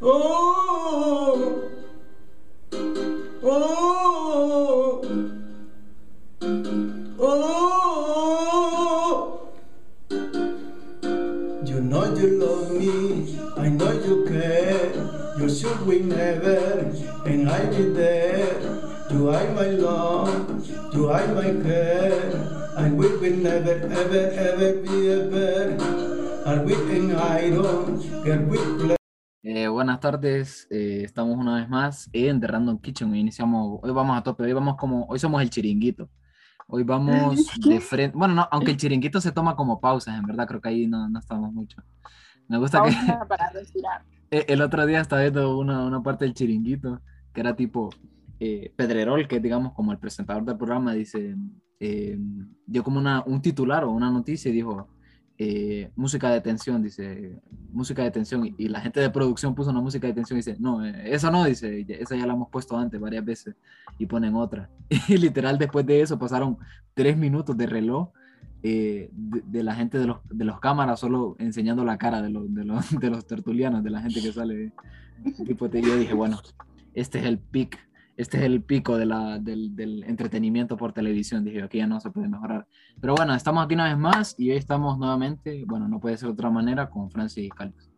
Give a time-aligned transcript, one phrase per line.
[0.00, 0.14] Oh,
[3.42, 5.02] oh, oh,
[7.18, 7.78] oh.
[11.64, 14.92] You know you love me, I know you care.
[15.38, 16.92] You should we never,
[17.24, 18.60] and I be there.
[19.10, 22.30] You are my love, you are my care,
[22.76, 25.76] and we will never, ever, ever be ever.
[26.44, 28.00] Are we in iron?
[28.24, 28.97] Can we play?
[29.42, 33.10] Eh, buenas tardes, eh, estamos una vez más en The Random Kitchen.
[33.12, 36.10] Hoy iniciamos, hoy vamos a tope, hoy vamos como, hoy somos el chiringuito.
[36.66, 40.46] Hoy vamos de frente, bueno, no, aunque el chiringuito se toma como pausas, en verdad,
[40.48, 41.80] creo que ahí no, no estamos mucho.
[42.48, 44.02] Me gusta que Pausa para respirar.
[44.30, 47.00] eh, el otro día estaba viendo una, una parte del chiringuito
[47.32, 47.90] que era tipo
[48.40, 51.36] eh, Pedrerol, que digamos como el presentador del programa, dice,
[51.78, 52.18] eh,
[52.66, 54.88] dio como una, un titular o una noticia y dijo,
[55.38, 57.38] eh, música de tensión, dice,
[57.72, 60.56] música de tensión, y, la gente de producción puso una música de tensión y dice,
[60.58, 63.54] no, eh, esa no, dice, esa ya la hemos puesto antes varias veces,
[63.98, 64.68] y ponen otra.
[65.08, 66.58] Y literal después de eso pasaron
[66.94, 68.10] tres minutos de reloj
[68.64, 72.52] eh, de, la gente de los, de los cámaras solo enseñando la cara de los,
[72.52, 74.72] de los, de los tertulianos, de la gente que sale.
[75.46, 76.40] Tipo, yo dije, bueno,
[76.94, 77.78] este es el pic,
[78.18, 81.44] este es el pico de la, del, del entretenimiento por televisión.
[81.44, 82.66] Dije, aquí ya no se puede mejorar.
[83.00, 86.26] Pero bueno, estamos aquí una vez más y hoy estamos nuevamente, bueno, no puede ser
[86.26, 87.90] de otra manera, con Francis y Carlos.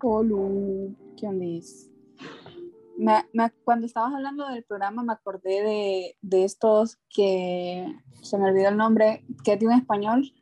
[0.00, 1.44] Hola, ¿qué onda?
[1.44, 1.90] es?
[2.96, 7.92] Me- me- cuando estabas hablando del programa me acordé de, de estos que
[8.22, 10.32] se me olvidó el nombre, que es de un español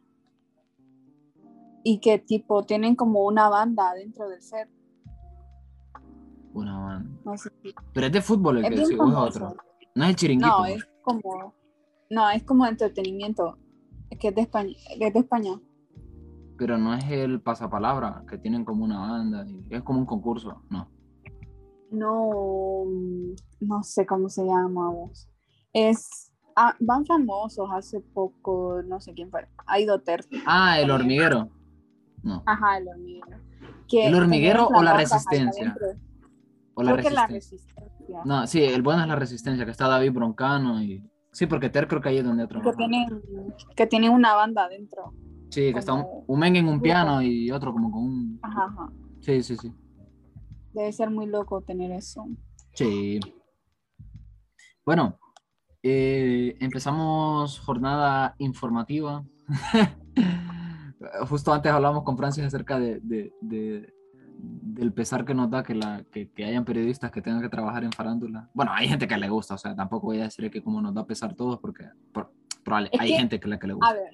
[1.83, 4.69] y que tipo tienen como una banda dentro del set.
[6.55, 7.21] Una banda.
[7.25, 9.57] No sé si- Pero es de fútbol el Es que bien sí, o es otro.
[9.95, 10.59] No es el chiringuito.
[10.59, 11.55] No, es como,
[12.11, 13.59] no, es como entretenimiento.
[14.11, 14.73] Es que es de España.
[15.01, 15.61] Es de España.
[16.57, 19.45] Pero no es el pasapalabra, que tienen como una banda.
[19.47, 20.63] y es como un concurso.
[20.71, 20.89] No.
[21.91, 22.85] No,
[23.61, 24.91] no sé cómo se llama.
[24.91, 25.29] vos.
[25.73, 29.49] Es, ah, van famosos hace poco, no sé quién fue.
[29.67, 30.25] Ha ido Ter.
[30.47, 31.49] Ah, el hormiguero.
[32.23, 32.43] No.
[32.47, 33.39] Ajá, el hormiguero.
[33.93, 35.77] ¿El hormiguero o la resistencia?
[36.77, 38.23] O la que resistencia.
[38.25, 41.03] No, sí, el bueno es la resistencia, que está David Broncano y...
[41.33, 42.77] Sí, porque Ter creo que ahí es donde que trabaja.
[42.77, 43.23] tienen,
[43.77, 45.13] que tienen una banda adentro.
[45.51, 48.39] Sí, que está un, un men en un piano y otro como con un...
[48.43, 48.93] Ajá, ajá.
[49.21, 49.73] Sí, sí, sí.
[50.73, 52.27] Debe ser muy loco tener eso.
[52.73, 53.21] Sí.
[54.85, 55.19] Bueno,
[55.83, 59.25] eh, empezamos jornada informativa.
[61.29, 63.94] Justo antes hablamos con Francis acerca de, de- de-
[64.63, 67.85] del pesar que nos da que, la, que, que hayan periodistas que tengan que trabajar
[67.85, 68.49] en farándula.
[68.55, 70.95] Bueno, hay gente que le gusta, o sea, tampoco voy a decir que como nos
[70.95, 72.33] da pesar todos, porque por-
[72.65, 73.93] probable- hay que- gente que la que le A gusta.
[73.95, 74.11] ver,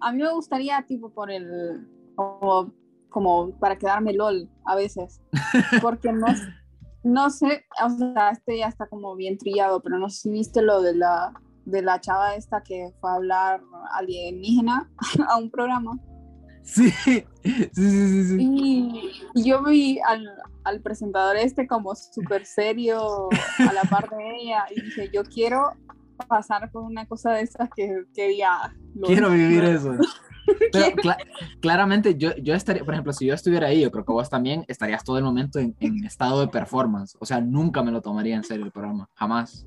[0.00, 1.88] a mí me gustaría, tipo, por el.
[2.16, 2.72] como,
[3.08, 5.20] como para quedarme LOL a veces.
[5.82, 6.26] Porque no,
[7.02, 10.62] no sé, o sea, este ya está como bien trillado, pero no sé si viste
[10.62, 11.32] lo de la,
[11.64, 13.60] de la chava esta que fue a hablar
[13.92, 14.90] alienígena
[15.28, 15.98] a un programa.
[16.66, 17.26] Sí, sí,
[17.74, 18.36] sí, sí.
[18.40, 20.26] Y, y yo vi al,
[20.64, 25.72] al presentador este como súper serio a la par de ella y dije, yo quiero
[26.26, 28.74] pasar por una cosa de esas que, que diga...
[29.04, 29.94] Quiero vivir eso.
[30.72, 31.18] Pero cla-
[31.60, 34.64] claramente yo, yo estaría, por ejemplo, si yo estuviera ahí, yo creo que vos también
[34.68, 37.14] estarías todo el momento en, en estado de performance.
[37.20, 39.64] O sea, nunca me lo tomaría en serio el programa, jamás.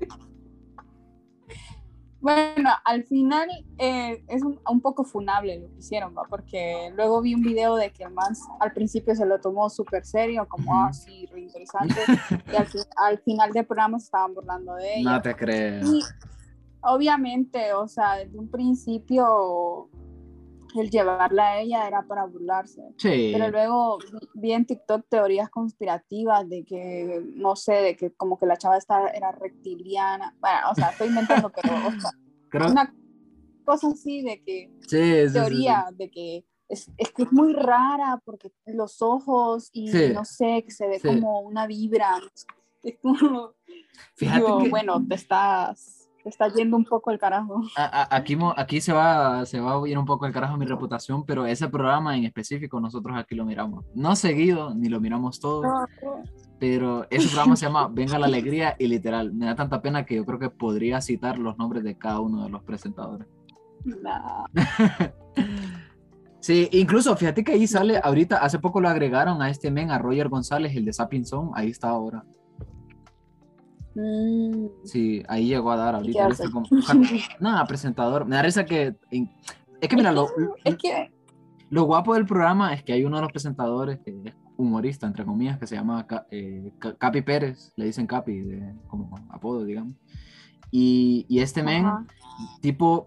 [2.28, 6.24] Bueno, al final eh, es un, un poco funable lo que hicieron, ¿va?
[6.28, 10.04] porque luego vi un video de que el man al principio se lo tomó súper
[10.04, 11.94] serio, como así, re interesante,
[12.52, 15.12] y al, al final del programa se estaban burlando de ella.
[15.12, 15.80] No te creo.
[15.82, 16.02] Y
[16.82, 19.88] obviamente, o sea, desde un principio
[20.76, 22.82] el llevarla a ella era para burlarse.
[22.98, 23.30] Sí.
[23.32, 23.98] Pero luego
[24.34, 28.76] vi- en TikTok teorías conspirativas de que, no sé, de que como que la chava
[28.76, 30.34] esta era reptiliana.
[30.40, 32.10] Bueno, o sea, estoy inventando, pero o sea,
[32.50, 32.94] Creo- una
[33.64, 38.20] cosa así de que, sí, sí, teoría de que es, es que es muy rara
[38.24, 42.20] porque los ojos y no sé, que se ve como una vibra.
[42.82, 43.54] Es como,
[44.14, 45.97] Fíjate digo, que bueno, te estás,
[46.28, 47.62] está yendo un poco el carajo.
[47.76, 51.24] a- a- aquí, se, va, se va a ir un poco el carajo mi reputación,
[51.24, 53.84] pero ese programa en específico nosotros aquí lo miramos.
[53.94, 55.62] No seguido, ni lo miramos todo,
[56.58, 60.16] pero ese programa se llama Venga la Alegría y literal, me da tanta pena que
[60.16, 63.26] yo creo que podría citar los nombres de cada uno de los presentadores.
[63.84, 64.44] Nah.
[66.40, 69.98] Sí, incluso fíjate que ahí sale, ahorita, hace poco lo agregaron a este men, a
[69.98, 72.24] Roger González, el de Sapping Zone, ahí está ahora.
[74.00, 76.50] Mm, Sí, ahí llegó a dar ¿y ahorita.
[76.52, 76.66] como-
[77.40, 78.24] Nada, presentador.
[78.26, 78.94] Me da risa que.
[79.80, 80.28] Es que mira, lo,
[80.64, 81.10] Es que,
[81.70, 85.24] lo guapo del programa es que hay uno de los presentadores que es humorista, entre
[85.24, 89.94] comillas, que se llama eh, Ca- Capi Pérez, le dicen Capi, de, como apodo, digamos.
[90.70, 92.06] Y, y este men, Ajá.
[92.60, 93.06] tipo,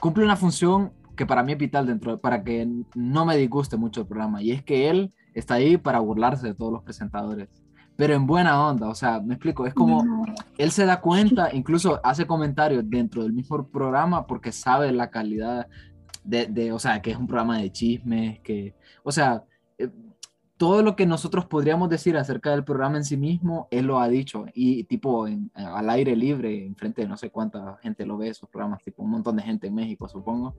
[0.00, 3.76] cumple una función que para mí es vital dentro, de- para que no me disguste
[3.76, 7.48] mucho el programa, y es que él está ahí para burlarse de todos los presentadores,
[7.96, 10.24] pero en buena onda, o sea, me explico, es como No.
[10.58, 15.66] él se da cuenta, incluso hace comentarios dentro del mismo programa porque sabe la calidad
[16.24, 19.44] de, de, o sea, que es un programa de chismes, que, o sea,
[19.78, 19.90] eh,
[20.56, 24.08] todo lo que nosotros podríamos decir acerca del programa en sí mismo, él lo ha
[24.08, 28.28] dicho, y tipo en- al aire libre, enfrente de no sé cuánta gente lo ve
[28.28, 30.54] esos programas, tipo un montón de gente en México, supongo.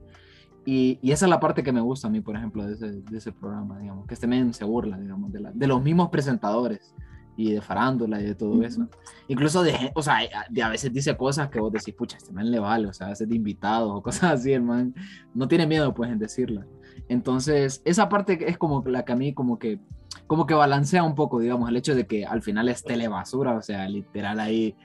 [0.66, 2.92] Y, y esa es la parte que me gusta a mí, por ejemplo, de ese,
[3.02, 6.08] de ese programa, digamos, que este men se burla, digamos, de, la- de los mismos
[6.10, 6.94] presentadores
[7.36, 8.88] y de farándula y de todo eso.
[9.28, 12.50] Incluso de, o sea, de a veces dice cosas que vos decís, pucha, este man
[12.50, 14.94] le vale, o sea, a veces de invitados o cosas así, el man
[15.34, 16.66] no tiene miedo, pues, en decirla.
[17.08, 19.80] Entonces, esa parte es como la que a mí como que,
[20.26, 23.62] como que balancea un poco, digamos, el hecho de que al final es telebasura, o
[23.62, 24.76] sea, literal ahí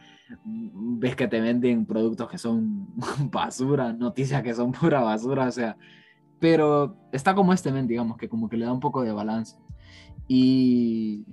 [0.44, 2.88] mm, ves que te venden productos que son
[3.31, 5.78] basura, noticias que son pura basura, o sea,
[6.40, 9.57] pero está como este men, digamos, que como que le da un poco de balance.
[10.28, 11.25] Y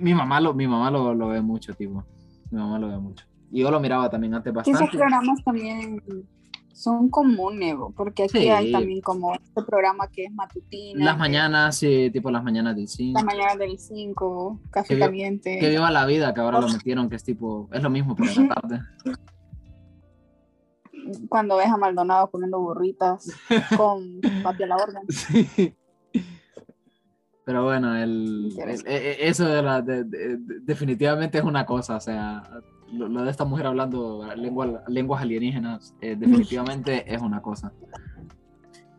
[0.00, 2.04] mi mamá lo, mi mamá lo, lo ve mucho, tipo.
[2.50, 3.24] Mi mamá lo ve mucho.
[3.50, 4.96] Y yo lo miraba también antes Que esos bastante.
[4.98, 6.02] programas también
[6.72, 8.48] son comunes, porque aquí Sí.
[8.48, 11.04] hay también como este programa que es matutino.
[11.04, 13.18] Las mañanas, sí, tipo las mañanas del 5.
[13.18, 15.58] Las mañanas del 5, café Que caliente.
[15.58, 18.48] Que viva la vida, que ahora lo metieron, que es tipo, es lo mismo, en
[18.48, 18.80] la tarde.
[21.28, 23.26] Cuando ves a Maldonado comiendo burritas
[23.76, 25.02] con papi a la orden.
[25.08, 25.74] Sí.
[27.44, 28.52] Pero bueno, el,
[28.86, 32.42] e- e- eso de la, de- de- de- definitivamente es una cosa, o sea,
[32.92, 37.72] lo, lo de esta mujer hablando lengua, lenguas alienígenas, eh, definitivamente es una cosa.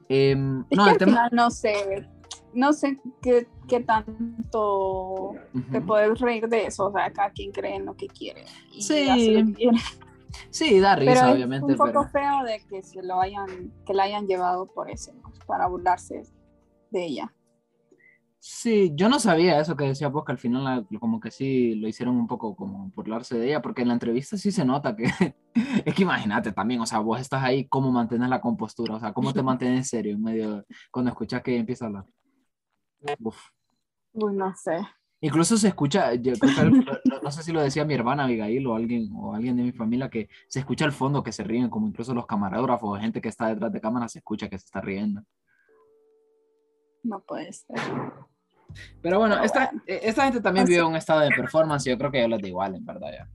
[0.09, 1.29] Es no, que el tema...
[1.31, 2.09] no sé,
[2.53, 5.33] no sé qué, qué tanto
[5.71, 8.81] te puedes reír de eso, o sea, cada quien cree en lo que quiere y
[8.81, 9.07] Sí.
[9.07, 9.77] hace lo que quiere.
[10.49, 12.09] Sí, da risa, Pero es obviamente, un poco pero...
[12.09, 15.31] feo de que se lo hayan, que la hayan llevado por eso, ¿no?
[15.45, 16.23] para burlarse
[16.89, 17.33] de ella.
[18.43, 21.87] Sí, yo no sabía eso que decía vos, que al final como que sí lo
[21.87, 25.03] hicieron un poco como burlarse de ella, porque en la entrevista sí se nota que,
[25.85, 28.95] es que imagínate también, o sea, vos estás ahí, ¿cómo mantienes la compostura?
[28.95, 32.05] O sea, ¿cómo te mantienes serio en medio, cuando escuchas que ella empieza a hablar?
[33.19, 33.37] Uf.
[34.13, 34.79] Uy, no sé.
[35.21, 36.71] Incluso se escucha, yo creo que el-
[37.05, 39.71] no, no sé si lo decía mi hermana Abigail o alguien, o alguien de mi
[39.71, 43.29] familia, que se escucha al fondo que se ríen, como incluso los camarógrafos, gente que
[43.29, 45.21] está detrás de cámara, se escucha que se está riendo.
[47.03, 47.77] No puede ser.
[49.01, 52.11] Pero bueno, esta, eh, esta gente también Así- vive un estado de performance yo creo
[52.11, 53.29] que yo les da igual, en verdad, ya.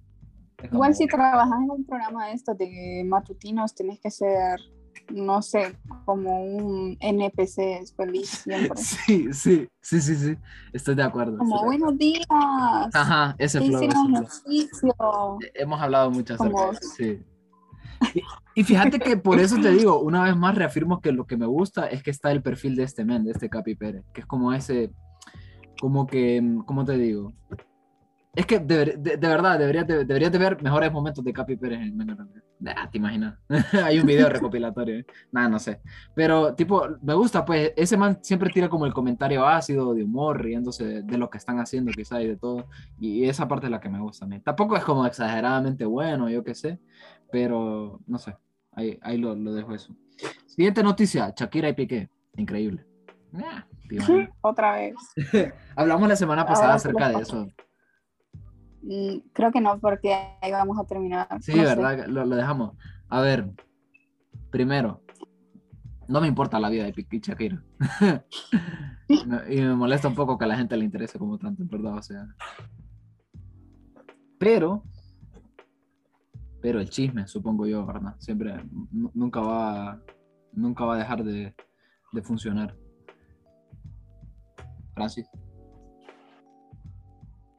[0.72, 4.58] Igual si trabajas en un programa de estos de matutinos, tenés que ser,
[5.12, 8.70] no sé, como un NPC feliz siempre.
[8.76, 10.36] Sí, sí, sí, sí, sí,
[10.72, 11.36] estoy de acuerdo.
[11.38, 12.26] Como buenos días.
[12.94, 14.94] Ajá, ese ¿qué flow, ejercicio?
[15.54, 17.22] Hemos hablado mucho acerca Como- de eso, sí.
[18.14, 18.22] Y,
[18.60, 21.46] y fíjate que por eso te digo, una vez más reafirmo que lo que me
[21.46, 24.26] gusta es que está el perfil de este men, de este Capi Pérez, que es
[24.26, 24.90] como ese,
[25.80, 27.32] como que, ¿cómo te digo?
[28.34, 31.56] Es que deber- de, de verdad, deberías de, deberías de ver mejores momentos de Capi
[31.56, 32.42] Pérez en Men Grande.
[32.66, 33.38] Ah, te imaginas.
[33.84, 34.98] Hay un video recopilatorio.
[34.98, 35.06] ¿eh?
[35.32, 35.80] Nada, no sé.
[36.14, 40.42] Pero, tipo, me gusta, pues, ese man siempre tira como el comentario ácido, de humor,
[40.42, 42.66] riéndose de, de lo que están haciendo, quizá, y de todo.
[43.00, 44.38] Y esa parte es la que me gusta a mí.
[44.40, 46.78] Tampoco es como exageradamente bueno, yo qué sé,
[47.30, 48.36] pero no sé.
[48.72, 49.94] Ahí, ahí lo, lo dejo eso.
[50.46, 52.10] Siguiente noticia: Shakira y Piqué.
[52.36, 52.84] Increíble.
[53.34, 53.66] Ah, imaginas.
[54.40, 54.94] Otra vez.
[55.76, 57.46] Hablamos la semana pasada Ahora acerca de eso.
[58.82, 61.26] Mm, Creo que no, porque ahí vamos a terminar.
[61.40, 61.62] Sí, No.
[61.62, 62.06] ¿verdad?
[62.06, 62.76] Lo, lo dejamos.
[63.08, 63.50] A ver,
[64.50, 65.02] primero,
[66.08, 67.62] no me importa la vida de Piqué y Shakira.
[69.26, 71.68] Me- y me molesta un poco que a la gente le interese como tanto, en
[71.68, 72.26] verdad, o sea.
[74.38, 74.82] Pero,
[76.60, 78.16] pero el chisme, supongo yo, ¿verdad?
[78.18, 78.54] Siempre,
[78.90, 80.00] nu- nunca va,
[80.52, 81.54] nunca va a dejar de,
[82.12, 82.76] de funcionar.
[84.96, 85.28] Francis.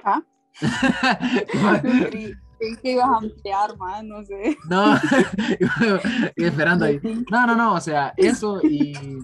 [0.04, 0.22] ¿Ah?
[1.82, 4.58] Creí que ibas a ampliar más, no sé.
[4.68, 4.96] No,
[6.36, 7.00] y esperando ahí.
[7.32, 9.20] No, no, no, o sea, eso y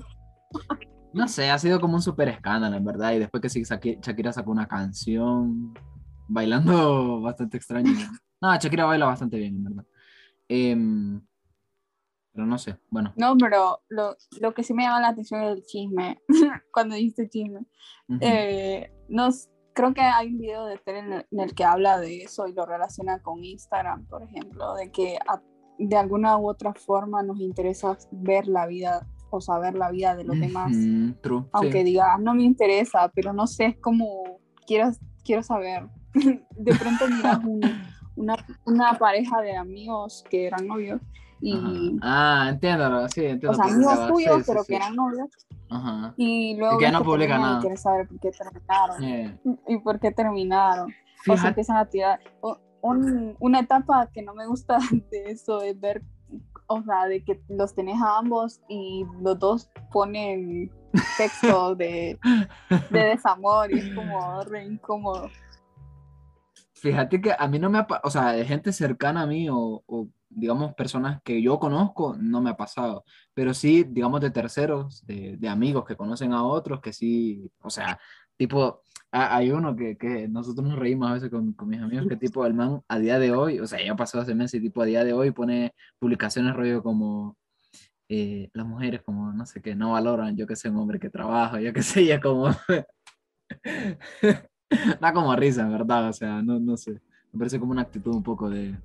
[1.13, 3.13] no sé, ha sido como un súper escándalo, en verdad.
[3.13, 5.73] Y después que sí, Shaki- Shakira sacó una canción
[6.27, 7.91] bailando bastante extraño.
[8.39, 9.85] No, Shakira baila bastante bien, en verdad.
[10.47, 11.21] Em,
[12.33, 13.13] pero no sé, bueno.
[13.15, 16.19] No, pero lo, lo que sí me llama la atención es el chisme.
[16.73, 17.59] Cuando dijiste chisme.
[18.09, 18.19] Ujú.
[18.21, 21.99] Eh, nos, creo que hay un video de Tere en el, en el que habla
[21.99, 25.41] de eso y lo relaciona con Instagram, por ejemplo, de que a-
[25.79, 30.23] de alguna u otra forma nos interesa ver la vida o saber la vida de
[30.23, 30.71] los demás.
[31.21, 31.83] True, Aunque sí.
[31.85, 34.91] diga, no me interesa, pero no sé, es como, quiero,
[35.23, 35.87] quiero saber.
[36.13, 37.61] de pronto miras un-
[38.15, 38.35] una,
[38.65, 41.01] una pareja de amigos que eran novios
[41.45, 41.69] y, Ajá.
[42.01, 43.51] Ah, entiendo, sí, entiendo.
[43.51, 44.67] o sea, amigos tuyos, Sí, pero sí.
[44.69, 45.29] que eran novios,
[45.69, 46.13] Ajá.
[46.17, 47.59] y luego que ya no publican nada.
[47.59, 49.03] quieres saber por qué terminaron.
[49.03, 50.89] Eh, ¿Y por qué terminaron?
[50.89, 52.19] O se Fíjate, empiezan a tirar.
[52.41, 54.77] o- un- una etapa que no me gusta
[55.11, 56.01] de eso es ver,
[56.67, 60.69] o sea, de que los tenés a ambos y los dos ponen
[61.17, 62.19] textos de,
[62.89, 65.29] de desamor y es como re incómodo.
[66.73, 69.81] fíjate que a mí no me ha, o sea, de gente cercana a mí o,
[69.85, 75.05] o, digamos personas que yo conozco, no me ha pasado, pero sí, digamos de terceros,
[75.05, 77.99] de, de amigos que conocen a otros, que sí, o sea,
[78.37, 82.07] tipo, ha- hay uno que, que nosotros nos reímos a veces con, con mis amigos,
[82.07, 84.63] que tipo, el man a día de hoy, o sea, ya pasó hace meses, y
[84.63, 87.37] tipo, a día de hoy pone publicaciones rollo como...
[88.09, 91.09] eh, las mujeres como, no sé qué, no valoran, yo que sé, un hombre que
[91.09, 92.49] trabaja, yo que sé, ya como...
[95.01, 96.93] da como risa, en verdad, o sea, no, no sé,
[97.31, 98.75] me parece como una actitud un poco de,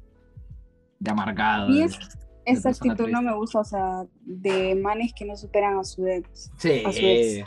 [0.99, 1.71] de amargado.
[1.71, 1.99] Y es-
[2.45, 6.51] Esa actitud no me gusta, o sea, de manes que no superan a su ex.
[6.57, 7.45] Sí, su ex.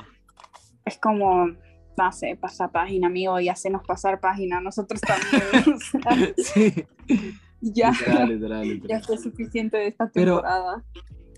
[0.86, 1.48] Es como,
[2.12, 4.62] sé, pasa página, amigo, y hacernos pasar página.
[4.62, 5.76] Nosotros también.
[5.76, 6.86] o sea, sí,
[7.62, 9.02] ya, literal, literal, literal.
[9.02, 10.84] ya fue suficiente de esta Pero- temporada.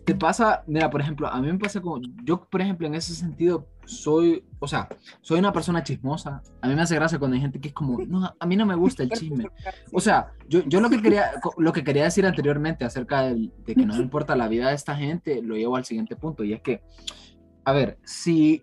[0.05, 3.13] Te pasa, mira, por ejemplo, a mí me pasa como, yo, por ejemplo, en ese
[3.13, 4.89] sentido, soy, o sea,
[5.21, 6.41] soy una persona chismosa.
[6.61, 8.65] A mí me hace gracia cuando hay gente que es como, no, a mí no
[8.65, 9.45] me gusta el chisme.
[9.93, 13.85] O sea, yo, yo lo, que quería, lo que quería decir anteriormente acerca de que
[13.85, 16.81] no importa la vida de esta gente, lo llevo al siguiente punto, y es que,
[17.63, 18.61] a ver, si...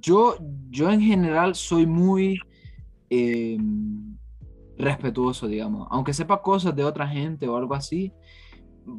[0.00, 0.36] Yo,
[0.70, 2.40] yo en general soy muy
[3.10, 3.58] eh,
[4.78, 8.12] respetuoso, digamos, aunque sepa cosas de otra gente o algo así,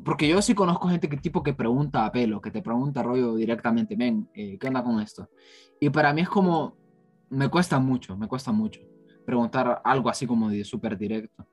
[0.04, 3.36] porque yo sí conozco gente que tipo que pregunta a pelo, que te pregunta rollo
[3.36, 5.30] directamente, ven, eh, ¿qué onda con esto?
[5.80, 6.76] Y para mí es como,
[7.30, 8.82] me cuesta mucho, me cuesta mucho
[9.26, 11.46] preguntar algo así como de súper directo.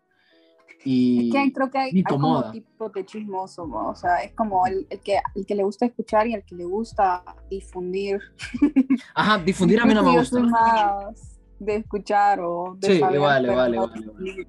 [0.84, 3.90] Y Es que creo que hay, hay como tipos de chismoso, ¿no?
[3.90, 6.54] o sea, es como el, el que, el que le gusta escuchar y el que
[6.54, 8.18] le gusta difundir.
[9.14, 10.40] Ajá, difundir a mí no me gusta.
[10.40, 14.48] Más de escuchar o de Sí, saber, vale, vale, vale, difundir.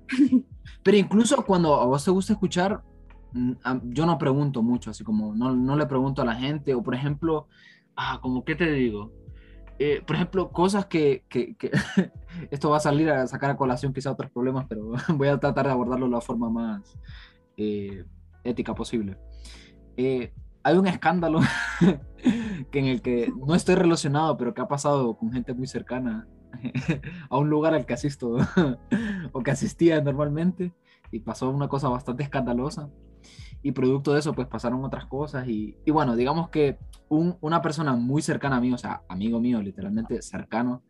[0.83, 2.81] Pero incluso cuando a vos te gusta escuchar,
[3.83, 6.93] yo no pregunto mucho, así como no, no le pregunto a la gente, o por
[6.95, 7.47] ejemplo,
[7.95, 9.11] ah, como qué te digo,
[9.83, 11.71] Eh, por ejemplo, cosas que, que- que-
[12.51, 15.65] esto va a salir a sacar a colación quizá otros problemas, pero voy a tratar
[15.65, 16.97] de abordarlo de la forma más
[17.57, 18.05] eh,
[18.43, 19.17] ética posible.
[19.97, 20.33] Eh,
[20.63, 21.39] hay un escándalo
[22.71, 26.27] que en el que no estoy relacionado, pero que ha pasado con gente muy cercana
[27.29, 28.37] a un lugar al que asisto
[29.31, 30.73] o que asistía normalmente
[31.11, 32.87] y pasó una cosa bastante escandalosa
[33.63, 36.77] y producto de eso pues pasaron otras cosas y, y bueno, digamos que
[37.09, 40.83] un- una persona muy cercana a mí, o sea, amigo mío literalmente cercano,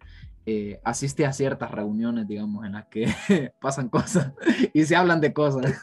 [0.46, 3.06] eh, asiste a ciertas reuniones, digamos, en las que
[3.62, 4.34] pasan cosas
[4.74, 5.74] y se hablan de cosas.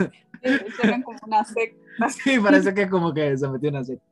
[0.76, 1.78] Suenan como una secta.
[2.08, 4.04] Sí, parece que como que se metió una secta.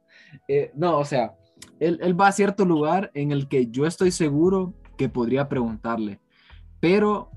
[0.49, 1.37] Eh, no, o sea,
[1.79, 6.19] él, él va a cierto lugar en el que yo estoy seguro que podría preguntarle,
[6.81, 7.31] pero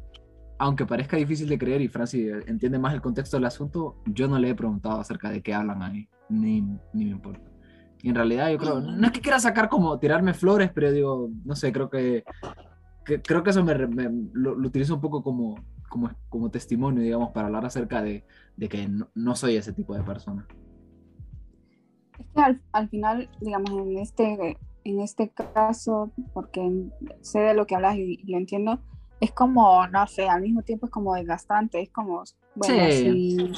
[0.60, 4.38] aunque parezca difícil de creer y Francis entiende más el contexto del asunto, yo no
[4.38, 6.62] le he preguntado acerca de qué hablan ahí, ni,
[6.94, 7.42] ni me importa.
[8.02, 11.30] Y en realidad yo creo, no es que quiera sacar como tirarme flores, pero digo,
[11.46, 12.24] no sé, creo que,
[13.06, 15.56] que- creo que eso me, me- lo, lo utilizo un poco como,
[15.90, 18.26] como, como testimonio, digamos, para hablar acerca de,
[18.58, 20.46] de que no, no soy ese tipo de persona.
[22.20, 26.70] Es que al, al final, digamos, en este, en este caso, porque
[27.22, 28.82] sé de lo que hablas y, y lo entiendo,
[29.20, 32.24] es como, no sé, al mismo tiempo es como desgastante, es como,
[32.56, 33.02] bueno, Sí.
[33.02, 33.54] si,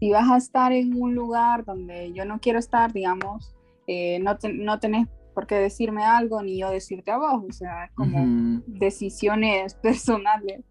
[0.00, 3.54] si vas a estar en un lugar donde yo no quiero estar, digamos,
[3.86, 7.52] eh, no, te- no tenés por qué decirme algo ni yo decirte a vos, o
[7.52, 8.18] sea, es como
[8.66, 10.64] decisiones personales.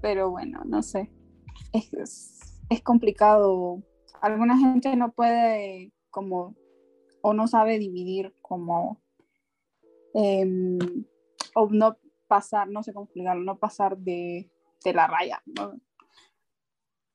[0.00, 1.10] Pero bueno, no sé.
[1.72, 3.82] Es, es, es complicado.
[4.22, 6.54] Alguna gente no puede como
[7.22, 8.98] o no sabe dividir como
[10.14, 10.78] em,
[11.54, 11.96] o no
[12.30, 14.48] pasar, no sé cómo explicarlo, no pasar de,
[14.84, 15.42] de la raya.
[15.46, 15.72] ¿no?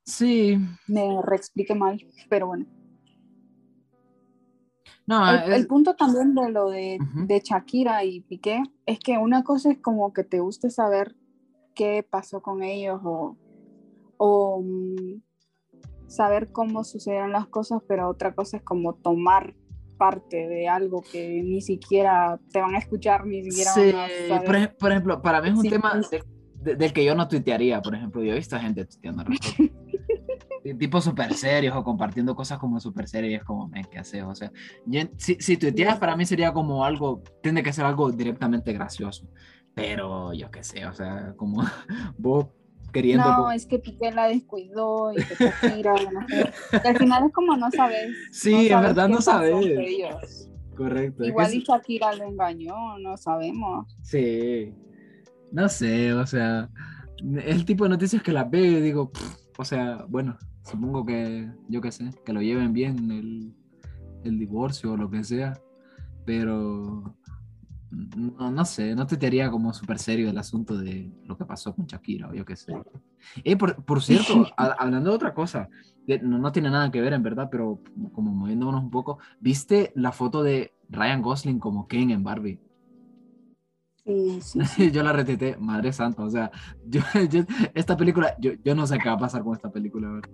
[0.05, 0.57] Sí,
[0.87, 1.97] Me reexplique mal,
[2.29, 2.65] pero bueno.
[5.07, 9.17] no, El, es- el punto también de lo de, de Shakira y Piqué es que
[9.17, 11.15] una cosa es como que te guste saber
[11.73, 13.37] qué pasó con ellos o,
[14.17, 15.21] o, mm,
[16.07, 19.55] saber cómo sucedieron las cosas, pero otra cosa es como tomar
[20.09, 24.43] parte de algo que ni siquiera te van a escuchar, ni siquiera sí, van a
[24.45, 26.17] por, por ejemplo, para mí es un Sí, tema sí.
[26.17, 26.23] de-
[26.71, 29.27] de- del que yo no tuitearía, por ejemplo, yo he visto gente tuiteando al
[30.79, 34.23] tipo súper serios o compartiendo cosas como súper serias, como, men, ¿qué haces?
[34.23, 34.51] O sea,
[34.85, 39.27] yo- si, si tuiteas para mí sería como algo, tiene que ser algo directamente gracioso,
[39.75, 41.61] pero yo qué sé, o sea, como
[42.17, 42.47] vos
[42.95, 43.25] queriendo...
[43.25, 46.53] No, es que Piqué la descuidó y que Shakira, no sé.
[46.83, 48.09] Y al final es como no sabes.
[48.31, 49.53] Sí, en verdad no sabes.
[50.75, 51.25] Correcto.
[51.25, 53.95] Igual y Shakira lo engañó, no sabemos.
[54.01, 54.73] Sí,
[55.51, 56.69] no sé, o sea,
[57.43, 61.47] el tipo de noticias que las veo y digo, "Pff", o sea, bueno, supongo que,
[61.69, 63.53] yo qué sé, que lo lleven bien el,
[64.23, 65.53] el divorcio o lo que sea,
[66.25, 67.15] pero
[67.95, 71.73] no, no sé, no te haría como súper serio el asunto de lo que pasó
[71.75, 72.73] con Shakira o yo qué sé.
[73.43, 75.69] Eh, por, por cierto, a- hablando de otra cosa,
[76.05, 77.79] que no, no tiene nada que ver en verdad, pero
[78.11, 82.59] como moviéndonos un poco, ¿viste la foto de Ryan Gosling como Ken en Barbie?
[84.03, 84.59] Sí, sí.
[84.91, 86.51] yo la reteté, madre santa, o sea,
[86.89, 90.09] yo, yo- esta película, yo, yo no sé qué va a pasar con esta película,
[90.09, 90.29] ¿verdad?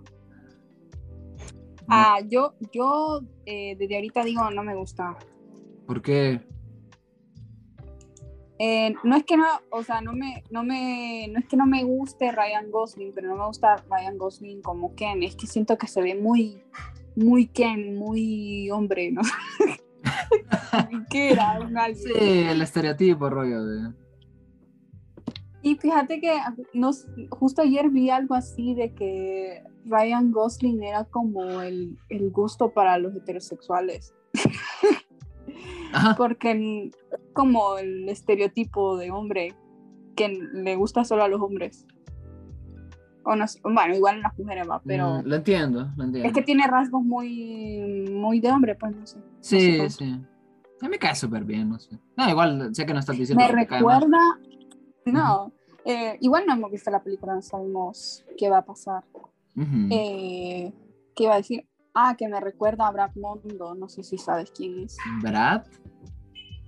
[1.87, 5.17] Ah, yo, yo eh, desde ahorita digo no me gusta.
[5.85, 6.41] ¿Por qué?
[8.63, 11.65] Eh, no es que no, o sea, no me, no me, no es que no
[11.65, 15.79] me guste Ryan Gosling, pero no me gusta Ryan Gosling como Ken, es que siento
[15.79, 16.61] que se ve muy,
[17.15, 19.23] muy Ken, muy hombre, ¿no?
[21.09, 21.59] ¿Qué era?
[21.59, 21.75] Un.
[21.95, 23.93] Sí, el estereotipo, rollo de...
[25.63, 26.37] Y fíjate que
[26.75, 32.71] nos, justo ayer vi algo así de que Ryan Gosling era como el, el gusto
[32.75, 34.13] para los heterosexuales,
[35.93, 36.91] Ajá, porque
[37.33, 39.55] como el estereotipo de hombre
[40.15, 41.85] que le gusta solo a los hombres.
[43.23, 46.27] O no bueno, igual en las mujeres va, pero mm, lo entiendo, lo entiendo.
[46.27, 49.19] es que tiene rasgos muy, muy de hombre, pues no sé.
[49.19, 50.21] no sé Sí, sí.
[50.81, 51.99] A mí me cae súper bien, no sé.
[52.17, 54.17] No, igual sé que no estás diciendo Me recuerda,
[55.05, 55.51] no,
[55.85, 59.03] eh, igual no hemos visto la película, no sabemos qué va a pasar.
[59.55, 59.87] Ujú.
[59.91, 60.73] Eh,
[61.15, 61.67] ¿Qué iba a decir?
[61.93, 64.97] Ah, que me recuerda a Brad Mondo, no sé si sabes quién es.
[65.21, 65.63] Brad,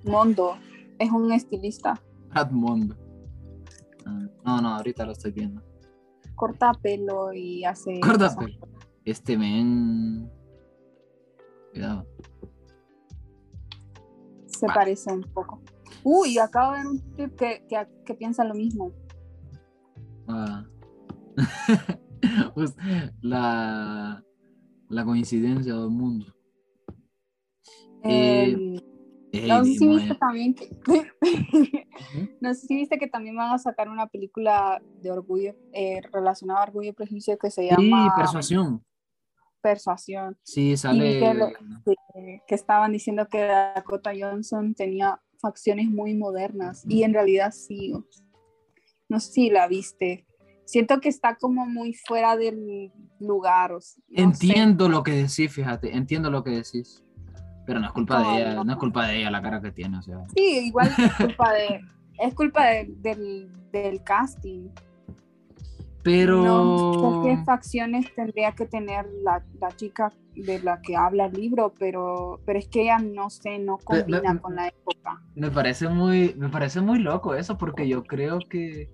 [0.05, 0.57] Mondo
[0.99, 2.95] es un estilista, Brad Mondo.
[4.05, 5.61] Ah, No, no, ahorita lo estoy viendo.
[6.35, 7.99] corta pelo y hace...
[7.99, 8.67] Corta pelo.
[9.05, 10.29] Este men.
[11.71, 12.05] Cuidado.
[14.47, 14.75] Se Vale.
[14.79, 15.61] parece un poco.
[16.03, 18.91] Uy, acabo de ver un tip que, que, que piensa lo mismo.
[20.27, 20.65] Ah.
[22.55, 22.73] Pues,
[23.21, 24.23] la,
[24.87, 26.25] la coincidencia del mundo.
[28.03, 28.82] Eh, Eh,
[29.33, 30.69] No sé si viste también que...
[32.41, 36.59] no sé si viste que también van a sacar una película de orgullo, eh, relacionada
[36.59, 38.83] a orgullo y prejuicio que se Sí, llama persuasión.
[39.61, 40.37] Persuasión.
[40.43, 41.19] Sí, Y vi sale.
[41.19, 41.47] que, lo-
[41.85, 47.93] que- que estaban diciendo que Dakota Johnson tenía facciones muy modernas y en realidad sí.
[49.09, 50.25] No sé si la viste.
[50.65, 53.73] Siento que está como muy fuera del lugar.
[53.73, 54.21] o s- no sé.
[54.47, 57.03] Entiendo lo que decís, fíjate, entiendo lo que decís.
[57.65, 58.63] Pero no es culpa No, de ella, no.
[58.65, 60.17] no es culpa de ella la cara que tiene, o sea.
[60.35, 61.81] Sí, igual es culpa de
[62.19, 64.69] es culpa de- del, del casting.
[66.03, 66.43] Pero.
[66.43, 71.33] No sé qué facciones tendría que tener la, la chica de la que habla el
[71.33, 75.21] libro, pero, pero es que ella no sé, no combina me- con la época.
[75.35, 78.89] Me parece muy, me parece muy loco eso, porque yo creo que.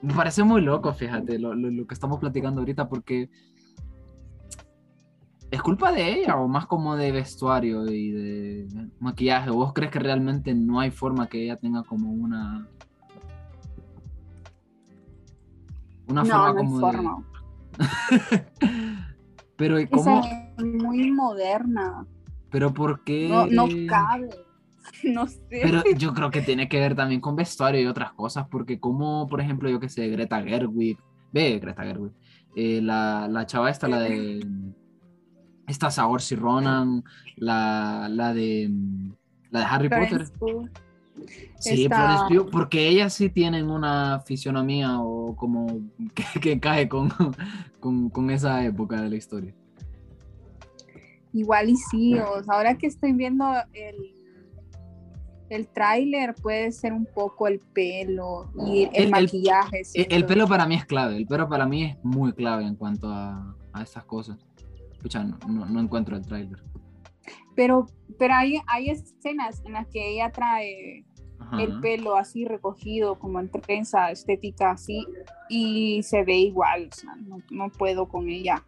[0.00, 3.28] Me parece muy loco, fíjate, lo, lo- lo que estamos platicando ahorita, porque.
[5.50, 9.48] ¿Es culpa de ella o más como de vestuario y de maquillaje?
[9.50, 12.66] ¿O ¿Vos crees que realmente no hay forma que ella tenga como una.
[16.06, 17.24] Una No, forma no hay como de- forma.
[19.56, 20.22] Pero ¿y Que se cómo?
[20.22, 22.06] ve muy moderna.
[22.50, 23.28] Pero ¿por qué?
[23.28, 24.28] No, no cabe.
[25.04, 25.38] No sé.
[25.50, 29.28] Pero yo creo que tiene que ver también con vestuario y otras cosas, porque como,
[29.28, 30.98] por ejemplo, yo que sé, Greta Gerwig,
[31.30, 32.12] ve Greta Gerwig,
[32.56, 34.40] eh, la, la chava esta, la de
[35.68, 37.04] esta Saoirse Ronan,
[37.36, 38.70] la, la de
[39.50, 40.26] la de Harry Potter.
[40.38, 40.68] Pugh.
[41.58, 45.66] Sí, esta- Florence Pugh, porque ellas sí tienen una fisionomía o como
[46.14, 47.10] que, que cae con,
[47.80, 49.54] con, con esa época de la historia.
[51.32, 53.96] Igual y sí, o sea, ahora que estoy viendo el,
[55.50, 59.82] el tráiler puede ser un poco el pelo y el, El- el- maquillaje.
[59.94, 63.08] El pelo para mí es clave, el pelo para mí es muy clave en cuanto
[63.12, 64.38] a, a estas cosas.
[64.98, 66.62] Escucha, no, no- no encuentro el tráiler.
[67.54, 67.86] Pero,
[68.18, 71.04] pero hay, hay escenas en las que ella trae
[71.38, 71.62] Ajá.
[71.62, 75.06] el pelo así recogido, como en trenza estética así,
[75.48, 78.64] y se ve igual, o sea, no, no puedo con ella.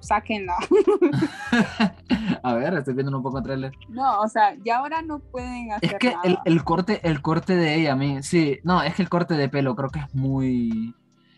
[0.00, 0.56] Sáquenla.
[2.42, 3.72] a ver, estoy viendo un poco el tráiler.
[3.88, 6.42] No, o sea, ya ahora no pueden hacer Es que el, nada.
[6.44, 9.48] el corte, el corte de ella a mí, sí, no, es que el corte de
[9.48, 10.92] pelo creo que es muy,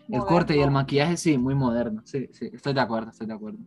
[0.09, 0.79] El corte y el moderno.
[0.81, 2.01] maquillaje, sí, muy moderno.
[2.07, 3.59] Sí, sí, estoy de acuerdo, estoy de acuerdo.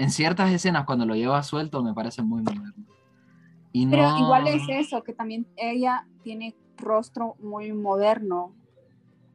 [0.00, 2.86] En ciertas escenas, cuando lo lleva suelto, me parece muy moderno.
[3.70, 3.90] Y no...
[3.90, 8.54] Pero igual es eso, que también ella tiene rostro muy moderno.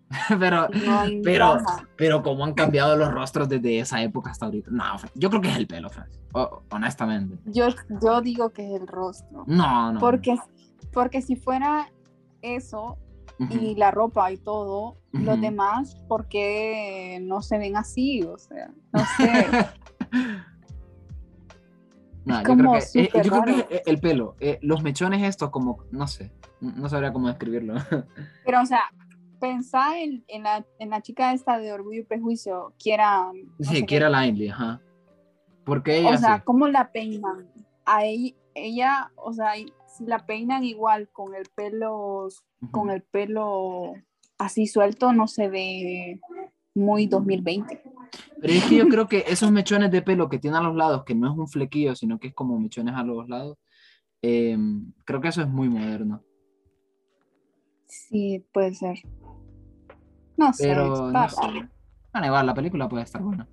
[0.40, 1.58] pero, No pero,
[1.96, 4.72] pero cómo han cambiado los rostros desde esa época hasta ahorita.
[4.72, 6.20] No, yo creo que es el pelo, Francis.
[6.34, 7.38] O- honestamente.
[7.46, 7.68] Yo,
[8.02, 9.44] yo digo que es el rostro.
[9.46, 10.00] No, no.
[10.00, 10.36] Porque,
[10.92, 11.92] porque si fuera
[12.42, 12.98] eso
[13.40, 13.54] Ujú.
[13.54, 15.42] y la ropa y todo, los Ujú.
[15.42, 18.24] demás, ¿por qué no se ven así?
[18.24, 19.48] O sea, no sé.
[22.44, 25.84] Yo creo que, eh, yo creo que es el pelo, eh, los mechones estos como,
[25.92, 27.76] no sé, no sabría cómo describirlo.
[28.46, 28.84] Pero, o sea,
[29.40, 33.32] pensar en, en, la, en la chica esta de Orgullo y Prejuicio, que era...
[33.34, 34.82] no Sí, que era ajá.
[35.64, 36.42] Porque ella O sea, sí.
[36.46, 37.48] ¿cómo la peinan?
[37.86, 39.54] A ella, ella, o sea,
[39.88, 42.28] si la peinan igual con el pelo,
[42.72, 42.96] con Ujú.
[42.96, 43.94] el pelo
[44.38, 46.20] así suelto, no se ve
[46.74, 47.82] muy 2020.
[48.42, 51.04] Pero es que yo creo que esos mechones de pelo que tiene a los lados,
[51.04, 53.58] que no es un flequillo, sino que es como mechones a los lados,
[54.22, 54.58] eh,
[55.06, 56.24] creo que eso es muy moderno.
[57.88, 58.98] Sí, puede ser.
[60.38, 61.70] No sé, Pero no sé.
[62.12, 63.48] Bueno, igual, la película puede estar buena.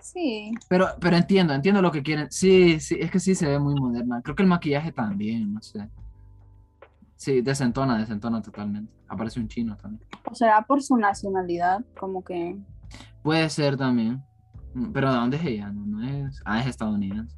[0.00, 2.30] Sí, Pero, pero entiendo, entiendo lo que quieren.
[2.30, 4.22] Sí, sí, es que sí se ve muy moderna.
[4.22, 5.88] Creo que el maquillaje también, no sé.
[7.16, 8.92] Sí, desentona, desentona totalmente.
[9.08, 10.08] Aparece un chino también.
[10.24, 12.56] o será por su nacionalidad, como que...
[13.22, 14.22] Puede ser también.
[14.74, 15.70] Mm, Pero ¿de dónde es ella?
[15.72, 16.40] No, es.
[16.44, 17.36] Ah, es estadounidense.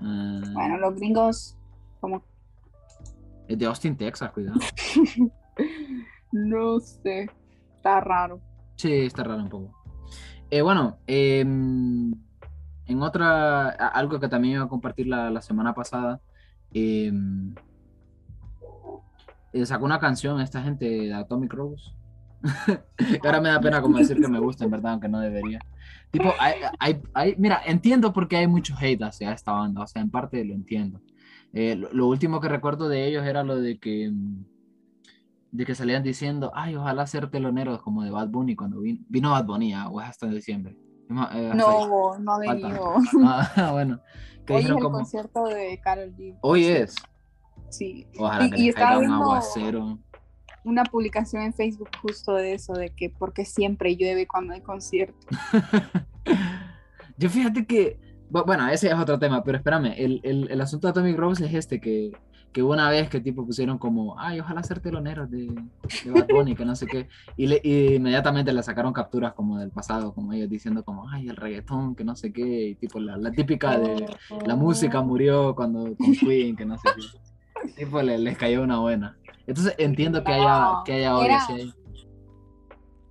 [0.00, 1.56] Ah, Bueno, los gringos,
[2.00, 2.22] como...
[3.48, 4.58] es de Austin, Texas, cuidado.
[6.30, 7.28] No sé,
[7.76, 8.38] está raro.
[8.76, 9.72] Sí, está raro un poco.
[10.50, 12.12] Eh, bueno, em,
[12.86, 16.20] en otra, algo que también iba a compartir la, la semana pasada,
[16.72, 17.54] em,
[19.52, 21.92] eh, sacó una canción esta gente de Atomic Rose.
[23.24, 25.58] Ahora me da pena como decir que me gusta, en verdad, aunque no debería.
[26.10, 29.86] Tipo, hay, hay- hay- mira, entiendo por qué hay mucho hate hacia esta banda, o
[29.86, 31.00] sea, en parte lo entiendo.
[31.52, 34.44] Eh, lo, lo último que recuerdo de ellos era lo de que, mm,
[35.50, 39.30] de que salían diciendo, ay, ojalá ser teloneros como de Bad Bunny cuando vino, vino
[39.30, 40.76] Bad Bunny, ah, o es hasta diciembre.
[41.08, 41.52] Es más, eh.
[41.54, 42.94] No, no ha venido.
[43.24, 44.00] Ah, bueno,
[44.46, 46.36] que Hoy es el como, concierto de Karol G.
[46.42, 46.94] hoy es,
[47.70, 48.06] Sí.
[48.18, 49.98] ojalá Y- que y les caiga un viendo- aguacero.
[50.68, 55.26] Una publicación en Facebook justo de eso, de que porque siempre llueve cuando hay concierto.
[57.16, 57.98] Yo fíjate que,
[58.30, 61.46] bu- bueno, ese es otro tema, pero espérame, el, el, el asunto de Atomic Rose
[61.46, 62.12] es este, que,
[62.52, 65.46] que una vez que tipo pusieron como, ay, ojalá ser teloneros de,
[66.04, 69.58] de Bad Bunny, que no sé qué, y, le, y inmediatamente le sacaron capturas como
[69.58, 73.00] del pasado, como ellos diciendo como, ay, el reggaetón, que no sé qué, y tipo
[73.00, 74.06] la, la típica de,
[74.44, 77.02] la música murió cuando con Queen, que no sé qué.
[77.76, 79.16] Tipo, le- les cayó una buena.
[79.48, 81.72] Entonces entiendo que haya, No, que haya odio.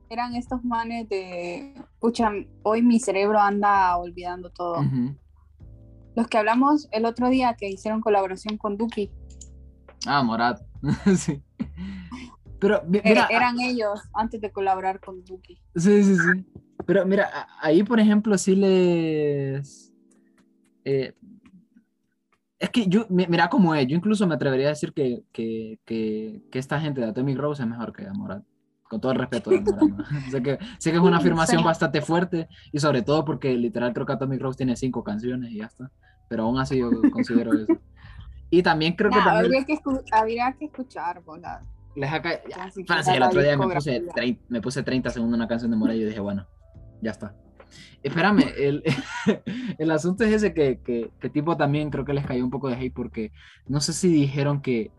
[0.09, 2.31] Eran estos manes de, pucha,
[2.63, 4.85] hoy mi cerebro anda olvidando todo.
[6.15, 9.11] Los que hablamos el otro día que hicieron colaboración con Duki,
[10.05, 10.61] Ah, Morat.
[11.17, 11.41] sí.
[12.59, 15.59] Pero, er- mira, eran ellos antes de colaborar con Duki.
[15.75, 16.45] Sí, sí, sí.
[16.85, 19.91] Pero mira, ahí por ejemplo sí les...
[20.85, 21.13] eh,
[22.59, 25.79] es que yo, mi- mira cómo es, yo incluso me atrevería a decir que, que,
[25.85, 28.43] que, que esta gente de Atomic Rose es mejor que Morat.
[28.89, 29.83] Con todo el respeto de Morat.
[29.89, 29.97] ¿no?
[30.31, 31.65] sé, que, sé que es una afirmación sí.
[31.65, 35.57] bastante fuerte y sobre todo porque literal creo que Atomic Rose tiene cinco canciones y
[35.57, 35.91] ya está.
[36.29, 37.79] Pero aún así yo considero eso.
[38.49, 39.79] Y también creo que Nah, también habría, que
[40.11, 41.61] habría que escuchar, bola.
[41.95, 42.09] les
[42.73, 44.03] si Francis, el otro día me puse,
[44.49, 46.47] me puse 30 segundos una canción de Morat y yo dije, bueno,
[47.01, 47.35] ya está.
[48.03, 48.83] Espérame, el,
[49.77, 52.69] el asunto es ese que, que, que tipo también creo que les cayó un poco
[52.69, 53.31] de hate porque
[53.67, 54.91] no sé si dijeron que,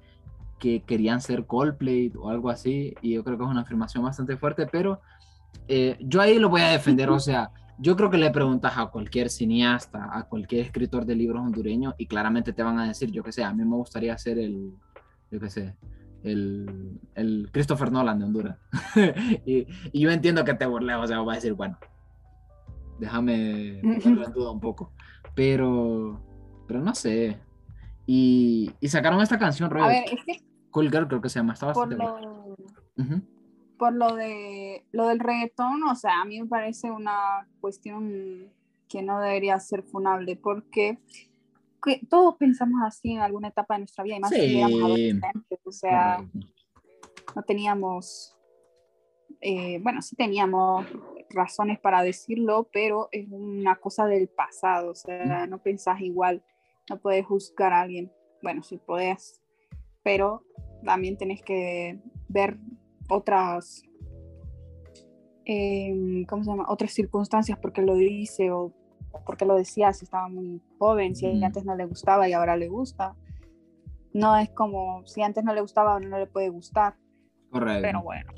[0.59, 4.37] que querían ser Coldplay o algo así y yo creo que es una afirmación bastante
[4.37, 5.01] fuerte, pero
[5.69, 8.87] eh, yo ahí lo voy a defender, o sea, yo creo que le preguntas a
[8.87, 13.23] cualquier cineasta, a cualquier escritor de libros hondureño y claramente te van a decir, yo
[13.23, 14.73] qué sé, a mí me gustaría ser el,
[15.31, 15.77] yo qué sé,
[16.25, 18.59] el, el Christopher Nolan de Honduras.
[19.47, 21.79] y, y yo entiendo que te burles, o sea, vas a decir, bueno,
[22.99, 24.93] déjame ponerlo en duda un poco,
[25.35, 26.21] pero,
[26.67, 27.39] pero no sé.
[28.07, 31.39] Y, y sacaron esta canción, A rollo, ver, es que Cool Girl creo que se
[31.39, 32.31] llama, está por bastante buena.
[32.97, 33.23] lo, Ujú.
[33.79, 38.53] por lo de lo del reggaetón, o sea, a mí me parece una cuestión
[38.89, 40.99] que no debería ser funable, porque
[41.85, 44.41] que todos pensamos así en alguna etapa de nuestra vida, y más Sí.
[44.41, 46.27] si éramos adolescentes, o sea,
[47.37, 48.37] no teníamos,
[49.41, 50.87] eh, bueno, sí teníamos
[51.31, 56.43] razones para decirlo, pero es una cosa del pasado, o sea, no pensás igual,
[56.89, 58.13] no puedes juzgar a alguien,
[58.43, 59.41] bueno, sí podés,
[60.03, 60.43] pero
[60.85, 62.59] también tenés que ver
[63.09, 63.83] otras
[65.45, 66.67] em, ¿cómo se llama?
[66.69, 68.73] Otras circunstancias porque lo dice o
[69.25, 71.45] porque lo decía si estaba muy joven, si Ujú.
[71.45, 73.17] antes no le gustaba y ahora le gusta.
[74.13, 76.97] No es como si antes no le gustaba ahora no le puede gustar,
[77.51, 77.83] Correcto.
[77.83, 78.33] pero bueno.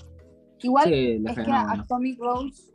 [0.62, 1.84] Igual Sí, es que no, a.
[1.86, 2.70] Tommy Rose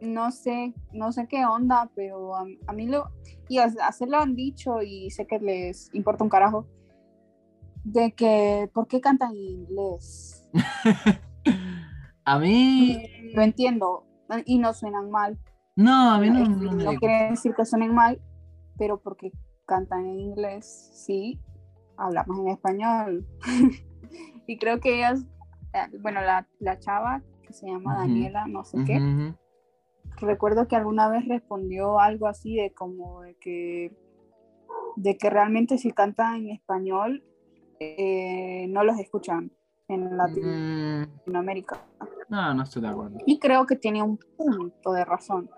[0.00, 3.10] no sé, no sé qué onda, pero a, a mí lo,
[3.48, 6.66] y a, a se lo han dicho y sé que les importa un carajo,
[7.84, 10.44] de que, ¿por qué cantan en inglés?
[12.24, 14.06] A mí, Lo entiendo
[14.46, 15.36] y no suenan mal,
[15.74, 16.94] no, a mí no, no no digo.
[17.00, 18.20] quiere decir que suenen mal,
[18.78, 19.32] pero porque
[19.66, 21.40] cantan en inglés, sí,
[21.96, 23.26] hablamos en español.
[24.46, 25.24] y creo que ellas,
[26.00, 27.96] bueno, la, la chava que se llama.
[27.96, 29.34] Daniela, no sé qué,
[30.20, 33.96] recuerdo que alguna vez respondió algo así de como de que
[34.96, 37.24] de que realmente si cantan en español
[37.80, 39.50] eh, no los escuchan
[39.88, 41.80] en Mm, Latinoamérica.
[42.28, 43.18] No, no estoy de acuerdo.
[43.26, 45.50] y creo que tiene un punto de razón.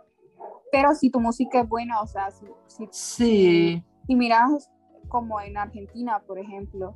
[0.73, 4.71] Pero si tu música es buena o sea si, si, Sí, si miras
[5.09, 6.95] como en Argentina por ejemplo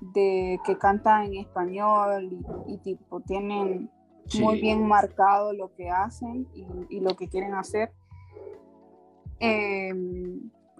[0.00, 3.90] de que cantan en español y, y tipo tienen
[4.38, 7.92] muy bien marcado lo que hacen y, y lo que quieren hacer.
[9.40, 9.92] Eh,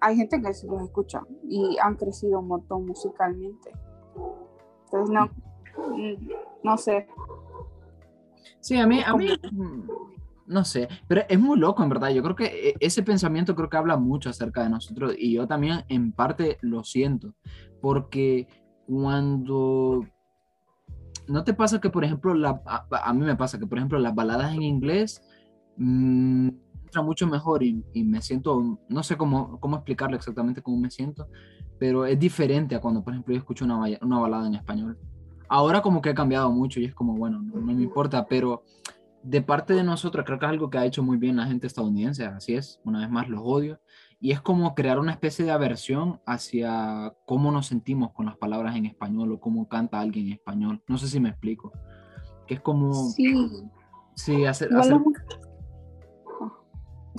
[0.01, 3.73] hay gente que sí los escucha y han crecido un montón musicalmente.
[4.85, 5.27] Entonces, no,
[5.95, 6.31] mm,
[6.65, 7.07] no sé.
[8.61, 9.81] Sí, a mí, a mí, mm,
[10.47, 12.11] no sé, pero es muy loco en verdad.
[12.11, 15.47] Yo creo que e- ese pensamiento creo que habla mucho acerca de nosotros y yo
[15.47, 17.35] también en parte lo siento,
[17.81, 18.49] porque
[18.91, 20.05] cuando
[21.29, 24.15] no te pasa que, por ejemplo, la, a, mí me pasa que, por ejemplo, las
[24.17, 25.23] baladas en inglés
[25.77, 26.49] mm,
[26.83, 31.29] entran mucho mejor y, me siento, no sé cómo, cómo explicarlo exactamente cómo me siento,
[31.79, 34.99] pero es diferente a cuando, por ejemplo, yo escucho una, una balada en español.
[35.49, 38.65] Ahora como que he cambiado mucho y es como, bueno, no, no me importa, pero
[39.23, 41.69] de parte de nosotros creo que es algo que ha hecho muy bien la gente
[41.69, 43.79] estadounidense, así es, una vez más los odio,
[44.21, 48.77] y es como crear una especie de aversión hacia cómo nos sentimos con las palabras
[48.77, 50.83] en español o cómo canta alguien en español.
[50.89, 51.73] No sé si me explico.
[52.47, 53.49] Que es como, sí,
[54.15, 54.69] Sí, hacer...
[54.77, 55.01] hacer-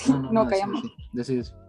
[0.08, 0.84] No, no, decí- callamos.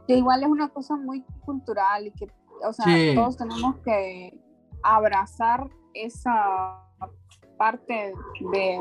[0.07, 2.27] que igual es una cosa muy cultural y que,
[2.69, 3.13] o sea, Sí.
[3.15, 4.39] todos tenemos que
[4.83, 6.79] abrazar esa
[7.63, 8.13] parte
[8.53, 8.81] de,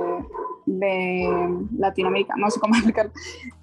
[0.65, 3.11] de Latinoamérica, no sé cómo explicarlo,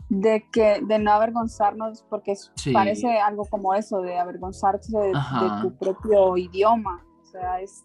[0.08, 2.72] de que de no avergonzarnos, porque Sí.
[2.72, 7.84] parece algo como eso, de avergonzarse de, de tu propio idioma, o sea, es,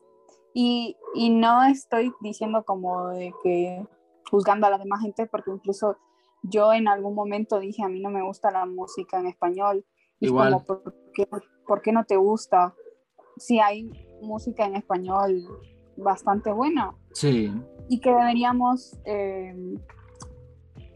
[0.54, 3.84] y, y no estoy diciendo como de que
[4.30, 5.98] juzgando a la demás gente, porque incluso
[6.43, 9.84] yo en algún momento dije, a mí no me gusta la música en español.
[10.19, 10.52] Y Igual.
[10.54, 11.28] como, ¿por qué,
[11.67, 12.76] por qué no te gusta?
[13.38, 13.89] Si hay
[14.22, 15.43] música en español
[15.97, 17.53] bastante buena Sí,
[17.89, 19.56] y que deberíamos, eh,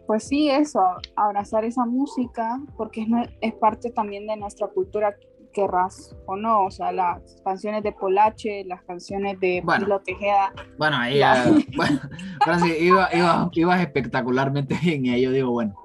[0.08, 0.82] pues sí, eso,
[1.16, 3.08] abrazar esa música porque es,
[3.42, 5.16] es parte también de nuestra cultura,
[5.54, 9.86] querrás o no, o sea, las canciones de Polache, las canciones de Bueno.
[9.86, 12.00] Pilo Tejeda, bueno, ahí ya- bueno,
[12.44, 15.76] Francis, iba, iba- ibas espectacularmente bien y ahí yo digo, bueno.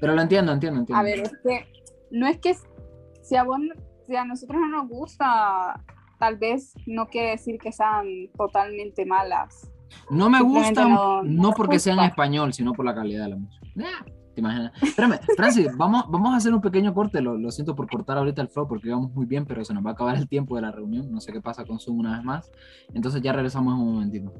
[0.00, 1.00] Pero lo entiendo, entiendo, entiendo.
[1.00, 1.66] A ver, es que
[2.10, 2.54] no es que
[3.22, 3.58] si a, vos
[4.06, 5.80] si a nosotros no nos gusta,
[6.22, 8.06] tal vez no quiere decir que sean
[8.38, 9.68] totalmente malas.
[10.08, 12.10] No me gustan, no- no, no porque sea en gusta.
[12.10, 13.66] español, sino por la calidad de la música.
[13.80, 14.72] Ah, ¿Te imaginas?
[14.80, 17.20] Espérame, Francis, vamos, vamos a hacer un pequeño corte.
[17.20, 19.84] Lo, lo siento por cortar ahorita el flow porque íbamos muy bien, pero se nos
[19.84, 21.10] va a acabar el tiempo de la reunión.
[21.10, 22.52] No sé qué pasa con Zoom una vez más.
[22.94, 24.32] Entonces ya regresamos en un momentito.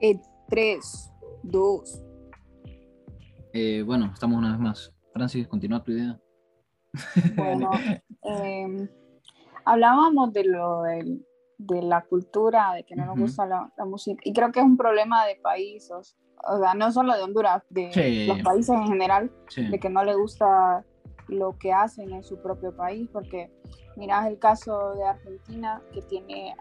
[0.00, 2.00] Eh, tres, dos.
[3.52, 4.94] Eh, bueno, estamos una vez más.
[5.12, 6.16] Francis, continúa tu idea.
[7.34, 7.70] Bueno,
[8.22, 8.88] em,
[9.72, 11.24] hablábamos de lo del-
[11.58, 13.22] de la cultura, de que no nos Ujú.
[13.22, 16.16] gusta la, la música, y creo que es un problema de países,
[16.48, 18.26] o sea, no solo de Honduras, de Sí.
[18.26, 19.66] los países en general, Sí.
[19.68, 20.84] de que no le gusta
[21.26, 23.50] lo que hacen en su propio país, porque
[23.96, 26.54] miras el caso de Argentina, que tiene,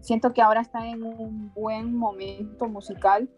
[0.00, 3.28] siento que ahora está en un buen momento musical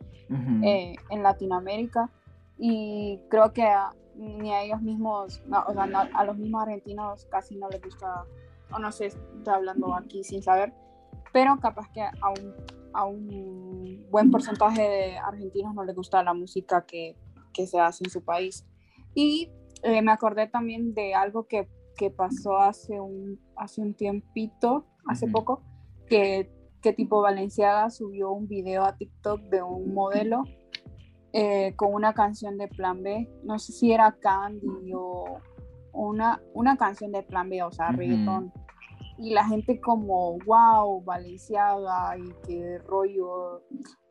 [0.62, 2.10] eh, en Latinoamérica
[2.58, 6.62] y creo que a- ni a ellos mismos, no, o sea, no- a los mismos
[6.64, 8.24] argentinos casi no les gusta,
[8.72, 10.72] o no sé, estoy hablando aquí sin saber,
[11.32, 12.54] pero capaz que a un,
[12.92, 17.16] a un buen porcentaje de argentinos no les gusta la música que,
[17.52, 18.66] que se hace en su país.
[19.14, 19.50] Y
[19.82, 25.28] eh, me acordé también de algo que, que pasó hace un, hace un tiempito, hace
[25.28, 25.62] poco,
[26.06, 26.50] que,
[26.80, 30.44] que tipo Valenciaga subió un video a TikTok de un modelo
[31.32, 33.28] eh, con una canción de Plan B.
[33.44, 35.40] No sé si era Candy o
[36.06, 38.52] una, una canción de Plan B, o sea, reggaetón.
[39.18, 43.62] Y la gente como, wow, Valenciaga y qué rollo.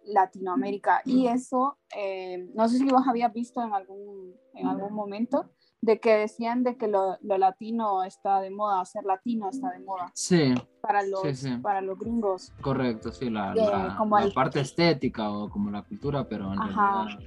[0.10, 1.02] Latinoamérica.
[1.04, 5.50] Y eso, eh, no sé si vos habías visto en algún, en algún momento,
[5.82, 9.80] de que decían de que lo, lo latino está de moda, ser latino está de
[9.80, 10.10] moda.
[10.14, 11.58] Sí, Para los, Sí, sí.
[11.58, 12.54] para los gringos.
[12.62, 16.54] correcto, sí, la, De- la- como la el- parte estética o como la cultura, pero
[16.54, 17.04] en Ajá.
[17.04, 17.20] realidad...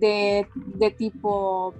[0.00, 1.74] de, de tipo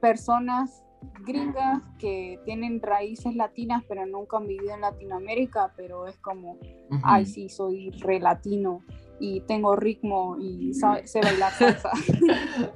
[0.00, 0.82] personas
[1.24, 6.58] gringas que tienen raíces latinas pero nunca han vivido en Latinoamérica, pero es como,
[7.02, 8.80] ay sí, soy re latino
[9.20, 11.90] y tengo ritmo y sabe- sé bailar salsa.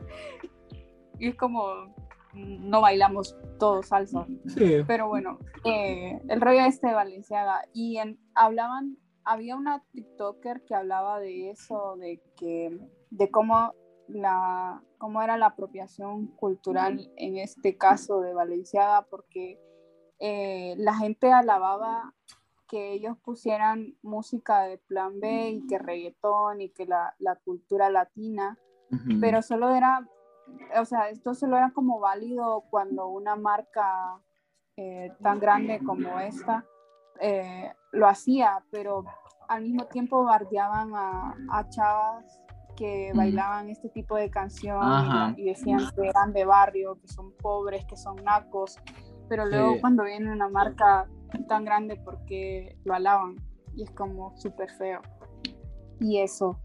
[1.18, 1.94] y es como,
[2.34, 4.26] no bailamos todos salsa.
[4.46, 4.76] Sí.
[4.86, 7.62] Pero bueno, eh, el rollo este de Valenciaga.
[7.72, 12.78] Y en- hablaban, había una TikToker que hablaba de eso, de que,
[13.10, 13.72] de cómo
[14.08, 19.60] la, cómo era la apropiación cultural en este caso de Valenciaga, porque
[20.18, 22.14] eh, la gente alababa
[22.68, 27.90] que ellos pusieran música de plan B y que reggaetón y que la, la cultura
[27.90, 28.58] latina,
[29.20, 30.08] pero solo era,
[30.78, 34.20] o sea, esto solo era como válido cuando una marca
[34.76, 36.64] eh, tan grande como esta
[37.20, 39.04] eh, lo hacía, pero
[39.48, 42.45] al mismo tiempo bardeaban a, a chavas
[42.76, 44.80] que bailaban este tipo de canción
[45.36, 48.78] y, y decían que eran de barrio, que son pobres, que son nacos,
[49.28, 49.80] pero luego Sí.
[49.80, 51.08] cuando viene una marca
[51.48, 53.36] tan grande porque lo alaban
[53.74, 55.00] y es como súper feo.
[56.00, 56.60] Y eso.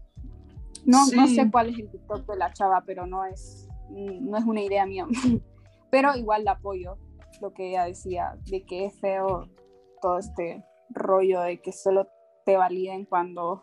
[0.84, 1.34] No, no Sí.
[1.36, 4.86] sé cuál es el TikTok de la chava, pero no es, no es una idea
[4.86, 5.06] mía.
[5.90, 6.96] pero igual la apoyo,
[7.40, 9.48] lo que ella decía, de que es feo
[10.00, 12.06] todo este rollo de que solo
[12.44, 13.62] te validen cuando,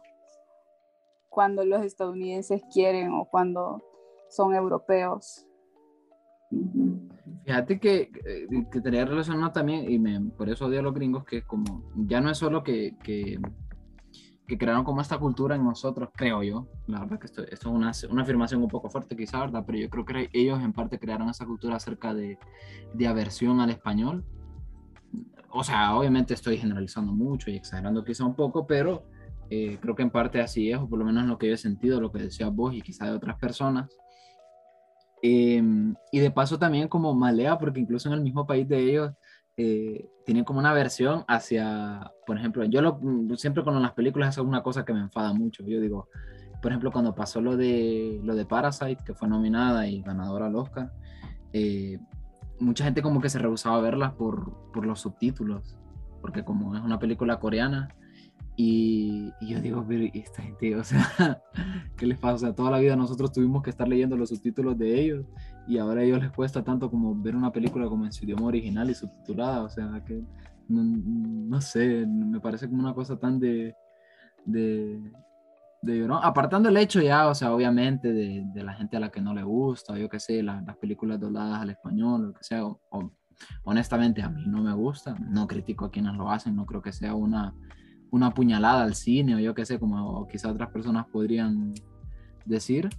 [1.29, 3.81] cuando los estadounidenses quieren o cuando
[4.29, 5.45] son europeos.
[7.45, 11.23] Fíjate que, eh, que tenía relacionado también, y me, por eso odio a los gringos,
[11.23, 13.39] que como, ya no es solo que, que,
[14.47, 17.75] que crearon como esta cultura en nosotros, creo yo, la verdad que esto, esto es
[17.75, 19.63] una, una afirmación un poco fuerte quizá, ¿verdad?
[19.65, 22.37] Pero yo creo que ellos en parte crearon esa cultura acerca de,
[22.93, 24.25] de aversión al español.
[25.51, 29.05] O sea, obviamente estoy generalizando mucho y exagerando quizá un poco, pero
[29.49, 31.57] eh, creo que en parte así es, o por lo menos lo que yo he
[31.57, 33.89] sentido, lo que decías vos y quizá de otras personas.
[35.21, 35.61] Eh,
[36.11, 39.11] y de paso también como malea, porque incluso en el mismo país de ellos
[39.57, 42.97] eh, tienen como una versión hacia, por ejemplo, yo lo,
[43.35, 45.65] siempre con las películas es una cosa que me enfada mucho.
[45.65, 46.07] Yo digo,
[46.61, 50.55] por ejemplo, cuando pasó lo de, lo de Parasite, que fue nominada y ganadora al
[50.55, 50.93] Oscar,
[51.51, 51.99] eh,
[52.59, 55.75] mucha gente como que se rehusaba a verlas por, por los subtítulos,
[56.21, 57.89] porque como es una película coreana,
[58.61, 61.41] y, y, yo digo, pero ¿y esta gente, o sea,
[61.95, 62.35] ¿qué les pasa?
[62.35, 65.25] O sea, toda la vida nosotros tuvimos que estar leyendo los subtítulos de ellos
[65.65, 68.47] y ahora a ellos les cuesta tanto como ver una película como en su idioma
[68.47, 70.21] original y subtitulada, o sea, que
[70.67, 73.73] no, no sé, me parece como una cosa tan de,
[74.43, 75.09] de,
[75.81, 76.19] de llorón.
[76.21, 79.33] Apartando el hecho ya, o sea, obviamente de, de la gente a la que no
[79.33, 82.81] le gusta, yo qué sé, la, las películas dobladas al español, lo que sea, o,
[82.89, 83.09] o,
[83.63, 86.91] honestamente a mí no me gusta, no critico a quienes lo hacen, no creo que
[86.91, 87.55] sea una
[88.11, 91.73] una puñalada al cine o yo qué sé, como quizás otras personas podrían
[92.45, 92.89] decir,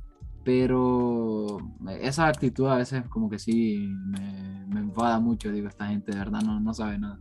[0.44, 1.58] pero
[2.00, 6.18] esa actitud a veces como que sí me, me enfada mucho, digo, esta gente de
[6.18, 7.20] verdad no, no sabe nada.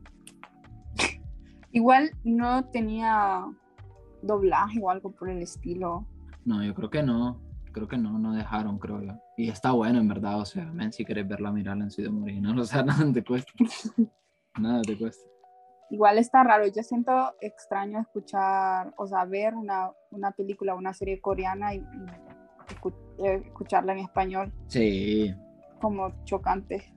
[1.71, 3.45] Igual no tenía
[4.21, 6.06] doblaje o algo por el estilo.
[6.45, 9.13] No, yo creo que no, creo que no, no dejaron, creo yo.
[9.38, 12.23] Y está bueno en verdad, o sea, men, si quieres verla, mirarla en su idioma
[12.23, 13.52] original, o sea, nada te cuesta.
[14.60, 15.28] nada te cuesta.
[15.91, 21.19] Igual está raro, yo siento extraño escuchar, o sea, ver una, una película, una serie
[21.19, 24.54] coreana y, y eh, escucharla en español.
[24.67, 25.34] Sí.
[25.82, 26.93] Como chocante.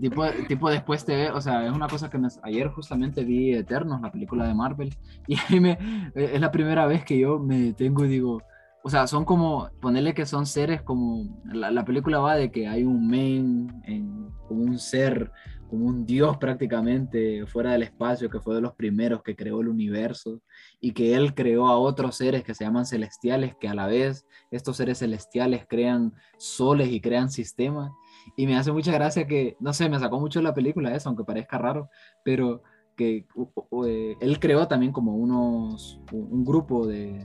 [0.00, 3.54] Tipo, tipo después te ve, o sea, es una cosa que me, ayer justamente vi
[3.54, 4.94] Eternos, la película de Marvel,
[5.26, 5.78] y ahí me,
[6.14, 8.42] es la primera vez que yo me detengo y digo,
[8.82, 12.68] o sea, son como, ponerle que son seres como, la, la película va de que
[12.68, 15.32] hay un men, en, como un ser,
[15.68, 19.68] como un dios prácticamente fuera del espacio, que fue de los primeros que creó el
[19.68, 20.40] universo,
[20.80, 24.26] y que él creó a otros seres que se llaman celestiales, que a la vez
[24.50, 27.92] estos seres celestiales crean soles y crean sistemas.
[28.36, 31.24] Y me hace mucha gracia que, no sé, me sacó mucho la película eso, aunque
[31.24, 31.88] parezca raro,
[32.24, 32.62] pero
[32.96, 37.24] que uh, él creó también como unos, un grupo de,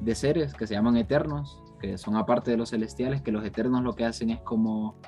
[0.00, 3.82] de, seres que se llaman eternos, que son aparte de los celestiales, que los eternos
[3.82, 5.00] lo que hacen es como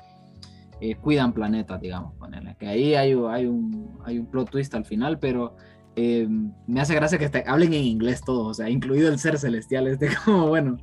[0.81, 2.55] eh, cuidan planetas, digamos, ponerle.
[2.59, 5.55] Que ahí hay, hay, un, hay un plot twist al final, pero
[5.99, 6.27] eh,
[6.67, 9.87] me hace gracia que este, hablen en inglés todos, o sea, incluido el ser celestial,
[9.87, 10.77] este como, bueno,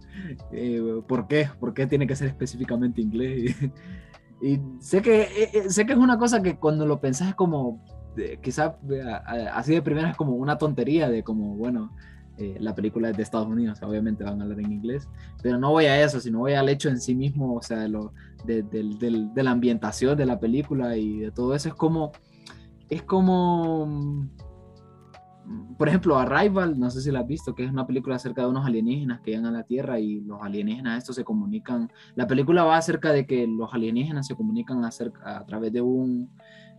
[0.51, 1.49] eh, ¿por qué?
[1.61, 3.55] ¿Por qué tiene que ser específicamente inglés?
[4.43, 7.35] Y, y sé, que, eh, sé que es una cosa que cuando lo pensás es
[7.37, 7.81] como,
[8.43, 8.73] quizás
[9.53, 11.95] así de primera es como una tontería de como, bueno,
[12.39, 15.09] eh, la película es de Estados Unidos, obviamente van a hablar en inglés,
[15.43, 17.89] pero no voy a eso, sino voy al hecho en sí mismo, o sea, de,
[17.89, 18.13] lo,
[18.45, 21.69] de, del- de la ambientación de la película y de todo eso.
[21.69, 22.11] Es como,
[22.89, 24.29] es como, mm,
[25.77, 28.49] por ejemplo, Arrival, no sé si la has visto, que es una película acerca de
[28.49, 31.91] unos alienígenas que llegan a la Tierra y los alienígenas estos se comunican.
[32.15, 36.31] La película va acerca de que los alienígenas se comunican acerca, a través de un,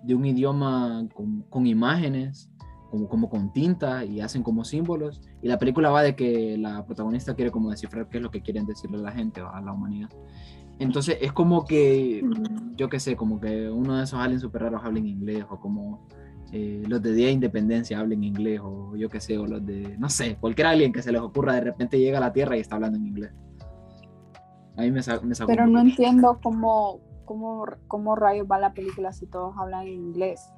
[0.03, 2.49] de un idioma con, con imágenes
[2.89, 5.21] como, como con tinta y hacen como símbolos.
[5.41, 8.41] Y la película va de que la protagonista quiere como descifrar qué es lo que
[8.41, 10.09] quieren decirle a la gente a la humanidad.
[10.79, 12.21] Entonces es como que,
[12.75, 15.57] yo qué sé, como que uno de esos aliens super raros habla en inglés o
[15.59, 16.05] como
[16.51, 19.97] eh, los de Día de Independencia hablen inglés o yo qué sé, o los de,
[19.97, 22.59] no sé, cualquier alien que se les ocurra de repente llega a la Tierra y
[22.59, 23.31] está hablando en inglés.
[24.77, 28.73] A mí me, sa- me sacó Pero no entiendo cómo, cómo, cómo rayos va la
[28.73, 30.51] película si todos hablan inglés.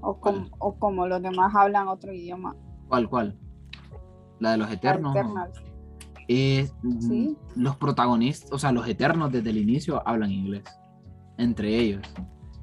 [0.00, 2.54] O, com- o como los demás hablan otro idioma.
[2.88, 3.38] ¿Cuál, cuál?
[4.40, 5.14] La de los eternos.
[5.16, 5.62] Eternals.
[6.28, 6.68] Eh,
[7.00, 7.36] Sí.
[7.56, 10.64] mm, Los protagonistas, o sea, los eternos desde el inicio hablan inglés.
[11.38, 12.02] Entre ellos.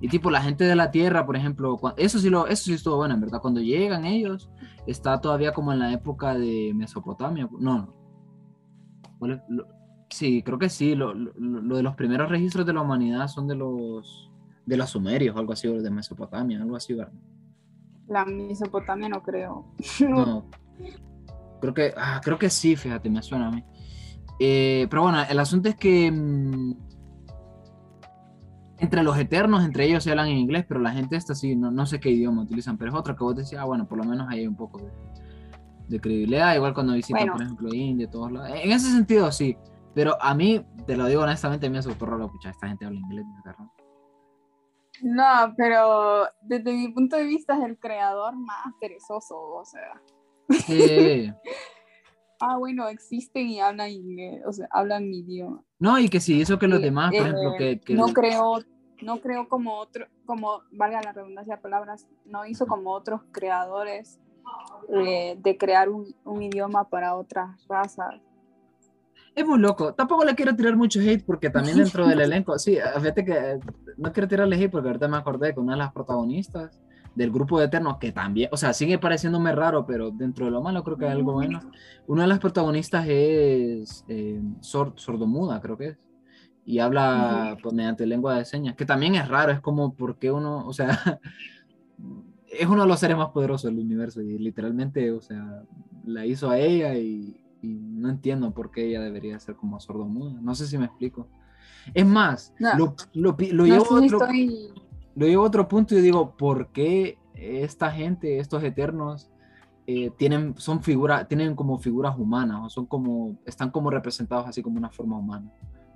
[0.01, 2.73] Y tipo, la gente de la Tierra, por ejemplo, cua- eso sí, lo, eso sí
[2.73, 3.39] estuvo bueno, en verdad.
[3.41, 4.49] Cuando llegan ellos,
[4.85, 7.47] está todavía como en la época de Mesopotamia.
[7.59, 7.93] No.
[10.09, 10.95] Sí, creo que sí.
[10.95, 14.29] Lo, lo- lo de los primeros registros de la humanidad son de los
[14.65, 17.13] de los sumerios, algo así, o de Mesopotamia, algo así, ¿verdad?
[18.07, 19.73] La Mesopotamia no creo.
[20.01, 20.49] No.
[21.61, 23.63] Creo que, ah, creo que sí, fíjate, me suena a mí.
[24.37, 26.73] Eh, pero bueno, el asunto es que mm,
[28.79, 31.71] entre los eternos, entre ellos se hablan en inglés, pero la gente esta sí, no,
[31.71, 34.03] no sé qué idioma utilizan, pero es otra que vos decías, ah, bueno, por lo
[34.03, 34.91] menos ahí hay un poco de,
[35.87, 37.33] de credibilidad, igual cuando visitan, Bueno.
[37.33, 38.49] por ejemplo, India, todos lados.
[38.61, 39.55] En ese sentido, sí,
[39.95, 43.25] pero a mí, te lo digo honestamente, me asustó raro, pucha, esta gente habla inglés,
[43.45, 43.71] agarró.
[45.01, 50.01] No, pero desde mi punto de vista es el creador más perezoso, o sea.
[50.49, 51.31] Sí.
[52.45, 55.63] Ah, bueno, existen y hablan inglés, o sea, hablan mi idioma.
[55.79, 57.79] No, y que sí hizo que los Eh, demás, por eh, ejemplo, que...
[57.79, 58.59] que No creo,
[59.01, 64.19] no creo como otro, como valga la redundancia de palabras, no hizo como otros creadores
[64.89, 68.15] eh, de crear un, un idioma para otras razas.
[69.35, 69.93] Es muy loco.
[69.93, 73.59] Tampoco le quiero tirar mucho hate porque también dentro del elenco, sí, fíjate que
[73.97, 76.79] no quiero tirarle hate porque ahorita me acordé que una de las protagonistas
[77.15, 80.61] del grupo de Eternos, que también, o sea, sigue pareciéndome raro, pero dentro de lo
[80.61, 81.61] malo creo que hay algo bueno.
[82.07, 85.97] Una de las protagonistas es eh, sor- sordomuda, creo que es.
[86.65, 90.65] Y habla pues, mediante lengua de señas, que también es raro, es como porque uno,
[90.65, 91.19] o sea,
[92.47, 95.63] es uno de los seres más poderosos del universo y literalmente, o sea,
[96.05, 100.33] la hizo a ella y, y no entiendo por qué ella debería ser como sordomuda.
[100.41, 101.27] No sé si me explico.
[101.93, 102.77] Es más, No.
[102.77, 104.19] lo, lo lo No llevo otro,
[105.15, 109.29] lo llevo a otro punto y digo, ¿por qué esta gente, estos eternos,
[109.87, 114.61] eh, tienen, son figuras, tienen como figuras humanas o son como, están como representados así
[114.61, 115.49] como una forma humana?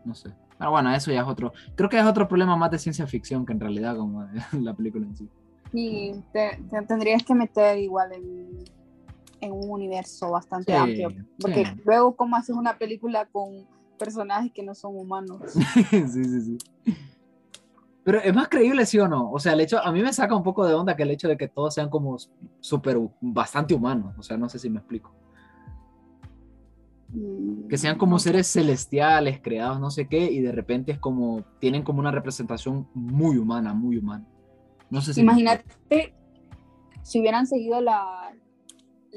[0.06, 0.32] No sé.
[0.58, 3.46] Pero bueno, eso ya es otro, creo que es otro problema más de ciencia ficción
[3.46, 4.26] que en realidad como
[4.62, 5.30] la película en sí.
[5.74, 8.48] Sí, te, te tendrías que meter igual en,
[9.42, 11.26] en un universo bastante Sí, amplio.
[11.40, 11.82] Porque sí.
[11.86, 13.68] luego, ¿cómo haces una película con
[13.98, 15.42] personajes que no son humanos?
[15.92, 16.58] sí, sí, sí.
[18.04, 19.32] Pero es más creíble, sí o no.
[19.32, 21.28] O sea, el hecho, a mí me saca un poco de onda que el hecho
[21.28, 22.18] de que todos sean como
[22.62, 24.16] súper, bastante humanos.
[24.18, 25.14] O sea, no sé si me explico.
[27.10, 31.44] Mm, Que sean como seres celestiales, creados, no sé qué, y de repente es como,
[31.60, 34.26] tienen como una representación muy humana, muy humana.
[34.90, 35.22] No sé si.
[35.22, 35.66] Imagínate
[37.04, 38.34] si hubieran seguido la,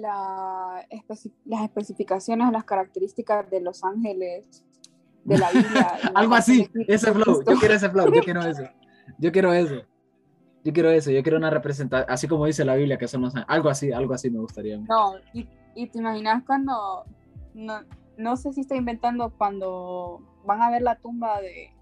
[0.00, 4.64] la especi- las especificaciones o las características de los ángeles
[5.24, 5.98] de la Biblia.
[6.14, 7.42] Algo así, ese flow.
[7.46, 8.62] Yo quiero ese flow, yo quiero eso.
[9.18, 9.82] Yo quiero eso.
[10.62, 13.34] Yo quiero eso, yo quiero una representación, así como dice la Biblia, que son los
[13.34, 13.46] ángeles.
[13.48, 14.76] Algo así, algo así me gustaría.
[14.76, 17.04] No, y, y te imaginas cuando,
[17.54, 17.80] no,
[18.18, 21.72] no sé si estoy inventando, cuando van a ver la tumba de,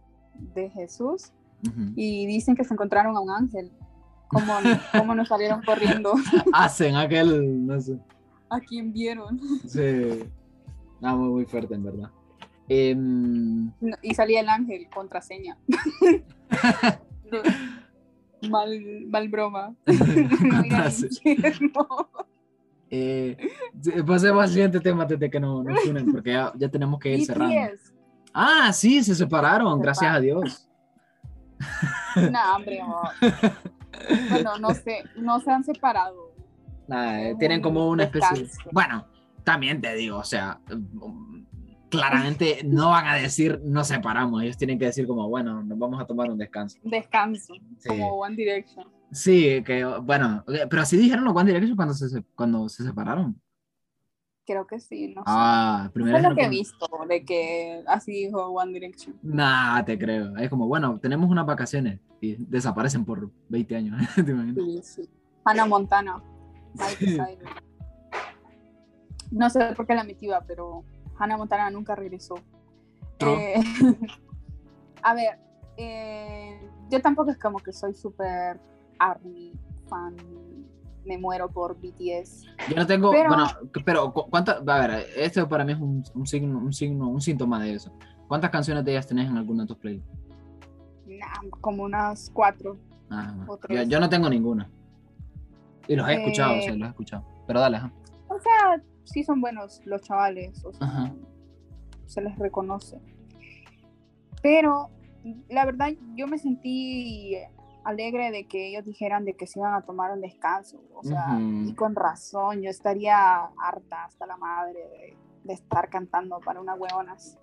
[0.54, 1.32] de Jesús
[1.66, 1.92] Ujú.
[1.96, 3.72] y dicen que se encontraron a un ángel.
[4.28, 4.54] ¿Cómo,
[4.92, 6.14] cómo nos salieron corriendo?
[6.52, 7.98] Hacen aquel, no sé.
[8.50, 9.40] ¿A quién vieron?
[9.66, 10.24] Sí.
[11.00, 12.10] No, muy, muy fuerte, en verdad.
[12.68, 15.56] No, Y salía el ángel, contraseña.
[18.50, 19.74] mal, mal broma.
[22.90, 23.36] No eh,
[24.06, 27.26] pasemos al siguiente tema desde que no, nos unen, porque ya, ya tenemos que ir
[27.26, 27.54] cerrando.
[28.32, 30.70] Ah, sí, se separaron, Se gracias a Dios.
[32.16, 32.80] No, hombre.
[32.80, 33.02] no.
[34.30, 36.28] Bueno, no sé, no se han separado.
[36.88, 38.44] Nah, eh, tienen como una especie.
[38.44, 38.70] Descanso.
[38.72, 39.06] Bueno,
[39.44, 40.58] también te digo, o sea,
[41.02, 41.44] um,
[41.90, 46.00] claramente no van a decir nos separamos, ellos tienen que decir como, bueno, nos vamos
[46.00, 46.78] a tomar un descanso.
[46.82, 47.88] Descanso, Sí.
[47.90, 48.86] como One Direction.
[49.12, 53.38] Sí, que bueno, pero así dijeron los One Direction cuando se- cuando se separaron.
[54.48, 55.26] Creo que sí, no sé.
[55.26, 59.14] Ah, Eso primero es lo que he visto, de que así dijo One Direction.
[59.22, 60.34] Nah, te creo.
[60.38, 64.00] Es como, bueno, tenemos unas vacaciones y desaparecen por 20 años.
[64.14, 64.64] ¿Te imaginas?
[64.64, 65.10] Sí, sí.
[65.44, 66.22] Hannah Montana.
[66.98, 67.18] Sí.
[69.30, 70.82] No sé por qué la metida, pero
[71.18, 72.36] Hannah Montana nunca regresó.
[73.18, 73.60] Eh,
[75.02, 75.38] a ver,
[75.76, 76.58] eh,
[76.90, 78.58] yo tampoco es como que soy súper
[78.98, 79.52] ARMY
[79.90, 80.16] fan.
[81.08, 82.44] Me muero por BTS.
[82.68, 83.46] Yo no tengo, Pero- bueno,
[83.84, 84.56] pero cu- ¿cuántas?
[84.68, 87.90] A ver, esto para mí es un, un signo, un signo, un síntoma de eso.
[88.28, 90.10] ¿Cuántas canciones de ellas tenés en alguna de tus playlists?
[91.06, 92.76] Nah, como unas cuatro.
[93.08, 94.70] Ah, O yo, no tengo ninguna.
[95.86, 97.24] Y los he escuchado, Eh, sí, los he escuchado.
[97.46, 97.90] Pero dale, ajá.
[98.28, 101.14] O sea, sí son buenos los chavales, o sea, Ajá.
[102.04, 103.00] se les reconoce.
[104.42, 104.90] Pero
[105.48, 107.34] la verdad yo me sentí
[107.88, 111.38] alegre de que ellos dijeran de que se iban a tomar un descanso, o sea,
[111.38, 111.68] Ujú.
[111.70, 116.78] y con razón, yo estaría harta hasta la madre de, de estar cantando para unas
[116.78, 117.38] huevonas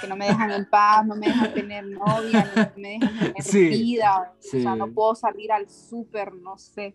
[0.00, 3.42] que no me dejan en paz, no me dejan tener novia, no me dejan tener
[3.42, 4.58] Sí, vida, sí.
[4.58, 6.94] o sea, no puedo salir al súper, no sé.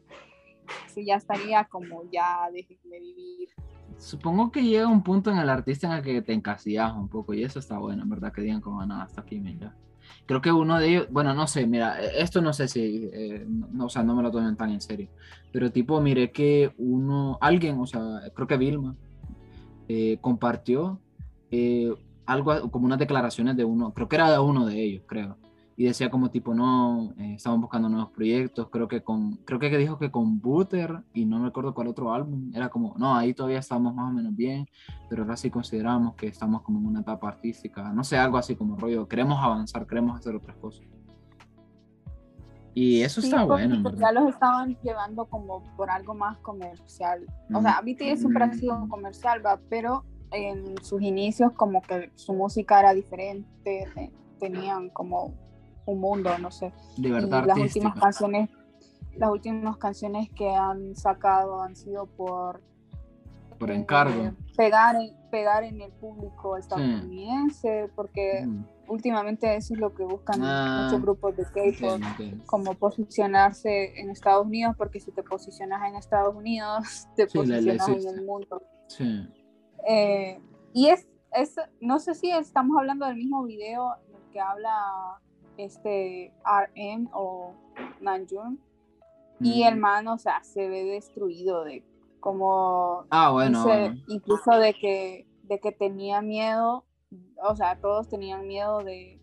[0.88, 3.50] Sí, ya estaría como ya déjenme vivir.
[3.98, 7.34] Supongo que llega un punto en el artista en el que te encasillas un poco
[7.34, 9.76] y eso está bueno, en verdad, que digan como nada, hasta aquí, mira.
[10.26, 13.46] Creo que uno de ellos, bueno, no sé, mira, eh, esto no sé si, eh,
[13.48, 15.10] no, o sea, no me lo tomen tan en serio,
[15.52, 18.96] pero tipo, miré que uno, alguien, o sea, creo que Vilma,
[19.88, 21.00] eh, compartió
[21.52, 21.94] eh,
[22.26, 25.38] algo como unas declaraciones de uno, creo que era de uno de ellos, creo,
[25.78, 29.98] y decía como tipo, no, eh, buscando nuevos proyectos, creo que con, creo que dijo
[29.98, 33.60] que con Butter y no me acuerdo cuál otro álbum, era como, no, ahí todavía
[33.60, 34.68] estamos más o menos bien,
[35.10, 38.56] pero ahora sí consideramos que estamos como en una etapa artística, no sé, algo así
[38.56, 40.86] como rollo, queremos avanzar, queremos hacer otras cosas.
[42.74, 46.38] Y eso Sí, está porque bueno, en ya los estaban llevando como por algo más
[46.38, 47.26] comercial.
[47.54, 47.64] O Mm.
[47.64, 49.60] sea, BTS siempre ha sido comercial, ¿va?
[49.70, 53.48] pero en sus inicios como que su música era diferente,
[53.94, 55.34] te- tenían como
[55.86, 56.74] un mundo, no sé.
[56.98, 58.50] Libertad y las últimas canciones,
[59.16, 62.62] las últimas canciones que han sacado han sido por
[63.60, 64.32] por eh, encargo.
[64.58, 70.40] pegar en, pegar en el público estadounidense, porque Mm, últimamente eso es lo que buscan
[70.44, 72.02] Ah, muchos grupos de K-pop
[72.48, 77.88] como posicionarse en Estados Unidos, porque si te posicionas en Estados Unidos, te Sí, posicionas
[77.88, 78.62] en el mundo.
[78.88, 79.28] Sí.
[79.88, 80.40] Eh,
[80.74, 85.20] y es, es, no sé si estamos hablando del mismo video en el que habla
[85.58, 87.54] este RM o
[88.02, 88.60] Namjoon,
[89.40, 89.68] y Mm.
[89.68, 91.84] el man, o sea, se ve destruido de
[92.20, 94.02] como Ah, bueno, dice, bueno.
[94.08, 96.86] incluso de que, de que tenía miedo,
[97.44, 99.20] o sea, todos tenían miedo de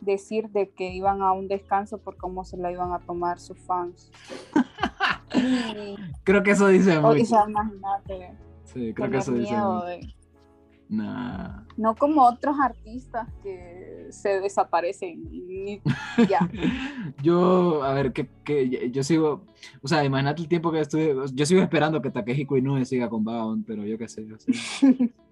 [0.00, 3.58] decir de que iban a un descanso por cómo se la iban a tomar sus
[3.60, 4.10] fans.
[5.34, 7.24] Y, Creo que eso dice o, mucho.
[7.24, 9.86] sea, imagínate, Sí, creo que eso dice miedo mucho.
[9.86, 10.14] de,
[10.96, 11.62] Nah.
[11.76, 15.80] no como otros artistas que se desaparecen y
[16.28, 16.48] ya.
[17.22, 19.44] Yo, a ver, que, que yo sigo,
[19.82, 23.24] o sea, imagínate el tiempo que estuve, yo sigo esperando que Takeshi Koinue siga con
[23.24, 24.52] Vagabond, pero yo qué sé, yo sé.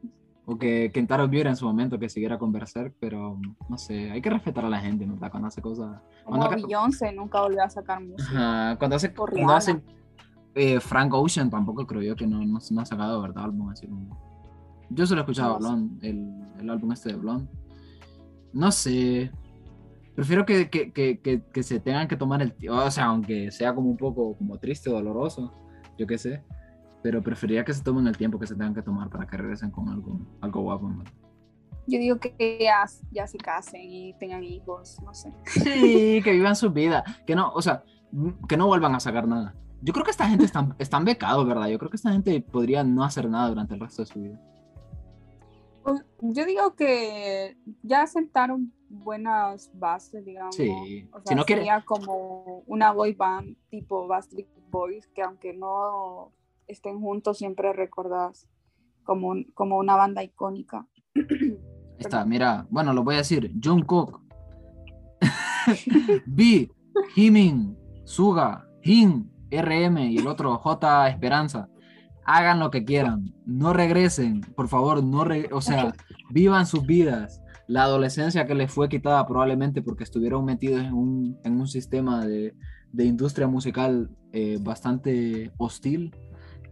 [0.45, 3.39] O que Kentaro Miura en su momento que siguiera con Berserk, pero
[3.69, 5.17] no sé, hay que respetar a la gente, ¿no?
[5.31, 6.01] Cuando hace cosas.
[6.25, 8.75] Como Cuando- Beyoncé nunca volvió a sacar música.
[8.77, 9.81] Cuando hace, cuando hace
[10.57, 13.45] eh, Frank Ocean tampoco creo yo que no, no, no ha sacado, ¿verdad?
[13.45, 14.32] Álbum así como...
[14.95, 15.67] Yo solo he escuchado No sé.
[15.69, 17.51] Blonde, el, el álbum este de Blonde.
[18.53, 19.31] No sé.
[20.15, 23.51] Prefiero que, que, que, que, que se tengan que tomar el tiempo, o sea, aunque
[23.51, 25.53] sea como un poco como triste o doloroso,
[25.99, 26.43] yo qué sé.
[27.03, 29.71] Pero preferiría que se tomen el tiempo que se tengan que tomar para que regresen
[29.71, 30.89] con algo, algo guapo.
[30.89, 31.03] ¿no?
[31.87, 35.33] Yo digo que ya, ya se casen y tengan hijos, no sé.
[35.47, 37.03] Sí, que vivan su vida.
[37.27, 37.83] Que no, o sea,
[38.49, 39.55] que no vuelvan a sacar nada.
[39.81, 41.67] Yo creo que esta gente están, están becados, ¿verdad?
[41.67, 44.41] Yo creo que esta gente podría no hacer nada durante el resto de su vida.
[45.83, 50.55] Pues, Yo digo que ya sentaron buenas bases, digamos.
[50.55, 51.09] Sí.
[51.13, 55.53] O sea, Si no quiere- sería como una boy band tipo Backstreet Boys, que aunque
[55.55, 56.33] no
[56.67, 58.49] estén juntos, siempre recordás
[59.05, 60.87] como, un- como una banda icónica.
[61.99, 63.53] Está, mira, bueno, lo voy a decir.
[63.63, 64.21] Jungkook,
[66.27, 66.71] B,
[67.15, 71.69] Jimin, Suga, Jin, RM y el otro J Esperanza.
[72.25, 75.93] Hagan lo que quieran, no regresen, por favor, no re- o sea,
[76.31, 77.43] vivan sus vidas.
[77.67, 82.25] La adolescencia que les fue quitada probablemente porque estuvieron metidos en un, en un sistema
[82.27, 82.55] de,
[82.93, 86.15] de industria musical eh, bastante hostil.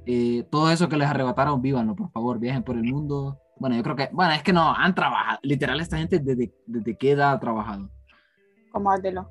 [0.07, 3.39] Eh, todo eso que les arrebataron, vívanlo, por favor, viajen por el mundo.
[3.59, 6.97] Bueno, yo creo que, bueno, es que no, han trabajado, literal, esta gente desde, desde
[6.97, 7.91] qué edad ha trabajado.
[8.73, 9.27] Como de los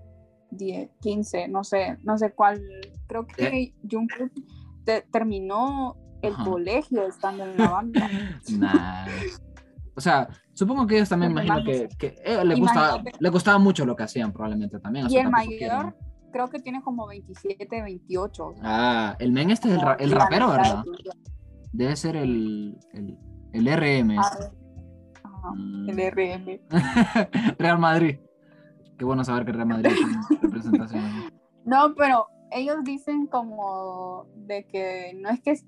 [0.52, 2.62] 10, 15, no sé, no sé cuál.
[3.08, 3.74] Creo que Eh.
[3.90, 4.32] Jungkook
[4.86, 6.44] te- terminó el Ajá.
[6.44, 8.10] colegio estando en la banda.
[8.58, 9.06] Nah.
[9.96, 13.86] O sea, supongo que ellos también imagino que, que eh, le, gustaba, le gustaba mucho
[13.86, 15.08] lo que hacían probablemente también.
[15.10, 15.96] Y el mayor
[16.32, 18.46] creo que tiene como 27, 28.
[18.46, 20.84] o sea, Ah, el men este es el, ra- el rapero, ¿verdad?
[21.74, 23.18] Debe ser el, el,
[23.52, 24.18] el RM.
[24.20, 24.58] Ah, este.
[25.56, 25.90] Mm.
[25.90, 26.60] El RM.
[27.60, 28.20] Real Madrid.
[28.98, 31.04] Qué bueno saber que Real Madrid tiene representación.
[31.66, 35.60] No, pero ellos dicen como de que no es que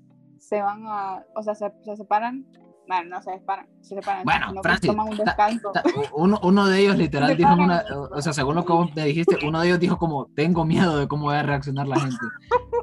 [0.42, 2.44] se van a, o sea, se, se separan,
[2.88, 5.70] bueno, no se separan, se separan, Bueno, Francis, toman un ta- descanso.
[5.72, 5.82] Ta-
[6.16, 9.04] Uno, uno de ellos literal Se dijo una, o sea, según lo que vos me
[9.04, 12.16] dijiste, uno de ellos dijo como, tengo miedo de cómo va a reaccionar la gente.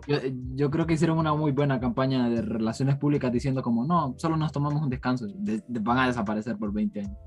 [0.07, 0.17] Yo,
[0.55, 4.37] yo creo que hicieron una muy buena campaña de relaciones públicas diciendo como, no, solo
[4.37, 7.17] nos tomamos un descanso, de- de- van a desaparecer por 20 años.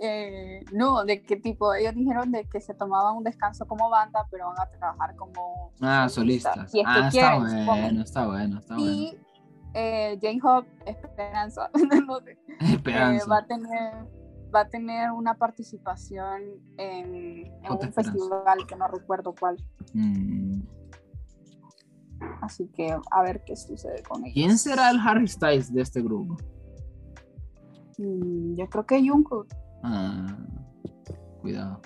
[0.00, 4.26] Eh, no, de qué tipo, ellos dijeron de que se tomaban un descanso como banda,
[4.30, 6.70] pero van a trabajar como Ah, solistas.
[6.70, 8.90] Si es que ah, está quieren, bueno, está bueno, está bueno.
[8.90, 9.18] Y
[9.74, 10.18] eh,
[10.86, 11.70] Esperanza,
[12.06, 13.26] no sé, eh, Esperanza.
[13.28, 14.18] va a tener
[14.54, 16.42] va a tener una participación
[16.78, 17.14] en,
[17.62, 19.56] en un festival que no recuerdo cuál.
[19.92, 20.62] Mm.
[22.40, 24.34] Así que a ver qué sucede con ellos.
[24.34, 26.36] ¿Quién será el Harry Styles de este grupo?
[27.98, 29.48] Mm, yo creo que Jungkook.
[29.82, 30.36] Ah,
[31.40, 31.80] cuidado.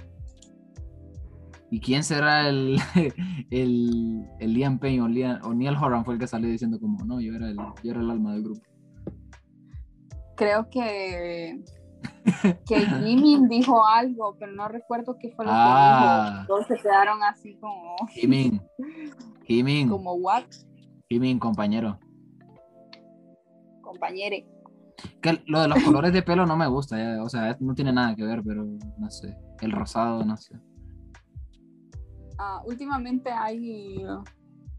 [1.71, 2.79] ¿Y quién será el,
[3.51, 7.05] el, el Liam Payne o, Liam- o Neil Horan fue el que salió diciendo como,
[7.05, 8.61] no, yo era el, yo era el alma del grupo?
[10.37, 11.63] Creo que
[12.67, 16.31] que Jimin dijo algo, pero no recuerdo qué fue lo Ah.
[16.31, 16.47] que dijo.
[16.47, 18.61] Todos se quedaron así como, Jimin,
[19.45, 20.45] Jimin, como what,
[21.09, 21.99] Jimin, compañero.
[23.83, 24.47] compañere.
[25.21, 27.93] Que lo de los colores de pelo no me gusta, ya, o sea, no tiene
[27.93, 28.65] nada que ver, pero
[28.99, 29.37] no sé.
[29.61, 30.55] El rosado, no sé.
[32.39, 34.05] Ah, últimamente hay,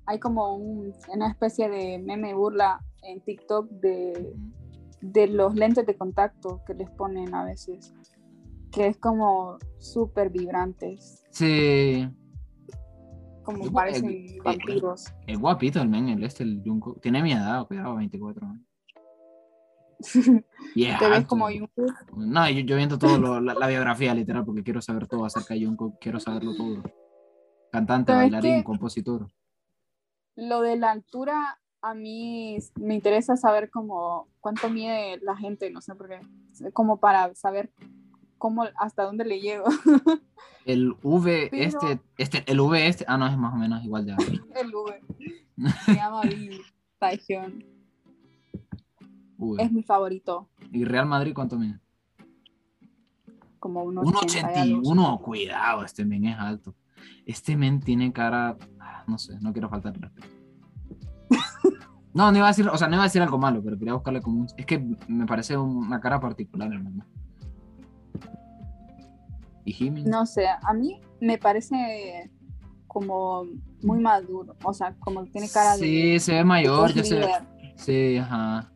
[0.05, 4.36] hay como un- una especie de meme burla en TikTok de,
[5.01, 7.93] de los lentes de contacto que les ponen a veces,
[8.72, 12.07] que es como súper vibrantes, Sí,
[13.43, 15.05] como Eh, parecen eh, vampiros.
[15.28, 17.01] es guapito el men, el este, el Jungkook.
[17.01, 18.61] Tiene mi edad, cuidado, 24 años.
[20.75, 21.93] Y es Te ves como Jungkook.
[22.17, 25.53] No, yo, yo viendo todo lo- la, la biografía literal porque quiero saber todo acerca
[25.53, 26.83] de Jungkook, quiero saberlo todo.
[27.71, 29.27] Cantante, bailarín, compositor.
[30.35, 35.81] Lo de la altura, a mí me interesa saber cómo, cuánto mide la gente, no
[35.81, 36.19] sé por qué,
[36.71, 37.71] como para saber
[38.39, 39.65] cómo, hasta dónde le llego.
[40.65, 44.05] El V Pero- este, este, el V este, ah no, es más o menos igual
[44.05, 44.31] de alto.
[44.55, 45.01] El V.
[45.85, 46.61] Se llama Billy
[49.59, 51.79] Es mi favorito, ¿Y Real Madrid cuánto mide?
[53.63, 54.81] como unos 80 y algo.
[54.81, 56.75] 1.81, cuidado, este men es alto.
[57.25, 60.27] Este men tiene cara, ah, no sé, no quiero faltar respeto.
[62.13, 63.95] No, no iba a decir, o sea, no iba a decir algo malo, pero quería
[63.95, 64.47] buscarle como un...
[64.55, 64.77] Es que
[65.07, 67.07] me parece una cara particular, hermano.
[69.65, 70.07] ¿Y Jimin?
[70.07, 72.29] No sé, a mí me parece
[72.85, 73.47] como
[73.81, 75.79] muy maduro, o sea, como tiene cara de...
[75.79, 77.47] Sí, se ve mayor, ya se líder.
[77.77, 78.72] Sí, ajá.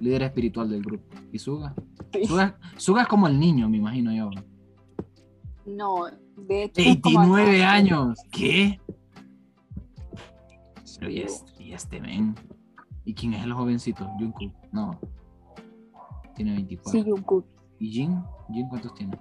[0.00, 1.04] Líder espiritual del grupo.
[1.32, 1.74] ¿Y Suga?
[2.12, 2.24] Sí.
[2.24, 4.30] Suga, Suga es como el niño, me imagino yo.
[5.66, 6.04] No,
[6.36, 6.80] de hecho...
[6.80, 7.72] es como 29 acá.
[7.72, 8.18] años.
[8.30, 8.80] ¿Qué?
[10.98, 12.34] Pero y este, y este men.
[13.04, 14.04] ¿Y quién es el jovencito?
[14.18, 14.52] Jungkook.
[14.72, 14.98] No.
[16.34, 16.90] Tiene 24.
[16.92, 17.46] Sí, Jungkook.
[17.78, 18.22] ¿Y Jin?
[18.52, 19.18] ¿Jin cuántos tiene?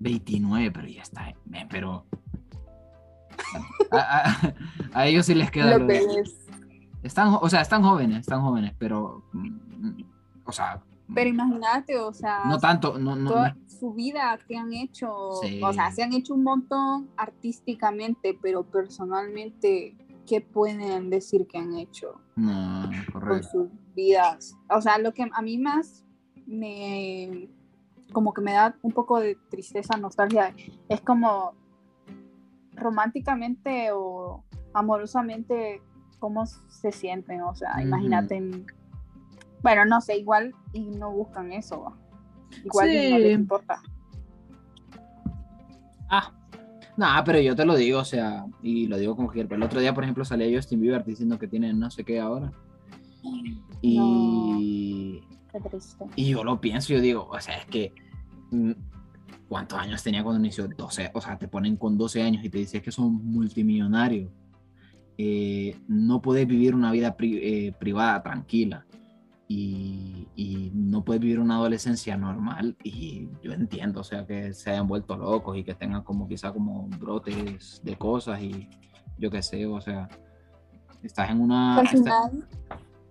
[0.00, 1.32] 29, pero ya está.
[1.44, 2.06] men, pero.
[3.92, 4.54] A, a-
[4.92, 5.72] a ellos sí les queda.
[5.72, 6.43] Los lo- bebés.
[7.04, 9.22] Están, o sea, están jóvenes, están jóvenes, pero.
[9.32, 10.02] mm,
[10.46, 10.82] O sea.
[11.14, 15.32] Pero imagínate, o sea, No tanto, no, no, toda no- su vida que han hecho,
[15.42, 15.60] Sí.
[15.62, 19.96] o sea, se han hecho un montón artísticamente, pero personalmente,
[20.26, 23.48] ¿qué pueden decir que han hecho no, con correcto.
[23.50, 24.56] sus vidas?
[24.70, 26.06] O sea, lo que a mí más
[26.46, 27.50] me,
[28.14, 30.54] como que me da un poco de tristeza, nostalgia,
[30.88, 31.52] es como
[32.72, 34.42] románticamente o
[34.72, 35.82] amorosamente
[36.24, 38.64] cómo se sienten, o sea, imagínate, en-
[39.62, 41.92] bueno, no sé, igual y no buscan eso, ¿va?
[42.64, 43.22] igual y no Sí.
[43.24, 43.82] les importa.
[46.08, 46.32] Ah,
[46.96, 49.80] no, pero yo te lo digo, o sea, y lo digo como que el otro
[49.80, 52.50] día, por ejemplo, salía Justin Bieber diciendo que tiene no sé qué ahora.
[53.82, 55.20] Y,
[55.52, 56.06] Qué triste.
[56.16, 57.92] y yo lo pienso, yo digo, o sea, es que
[58.50, 58.72] mm,
[59.46, 60.68] ¿cuántos años tenía cuando inició?
[60.68, 64.30] 12, o sea, te ponen con 12 años y te dices que son multimillonarios.
[65.18, 68.84] Eh, no puedes vivir una vida pri- eh, privada tranquila
[69.46, 74.70] y, y no puedes vivir una adolescencia normal y yo entiendo, o sea, que se
[74.70, 78.68] hayan vuelto locos y que tengan como quizá como brotes de cosas y
[79.18, 80.08] yo qué sé, o sea,
[81.02, 81.82] Estás en una...
[81.82, 82.46] Que al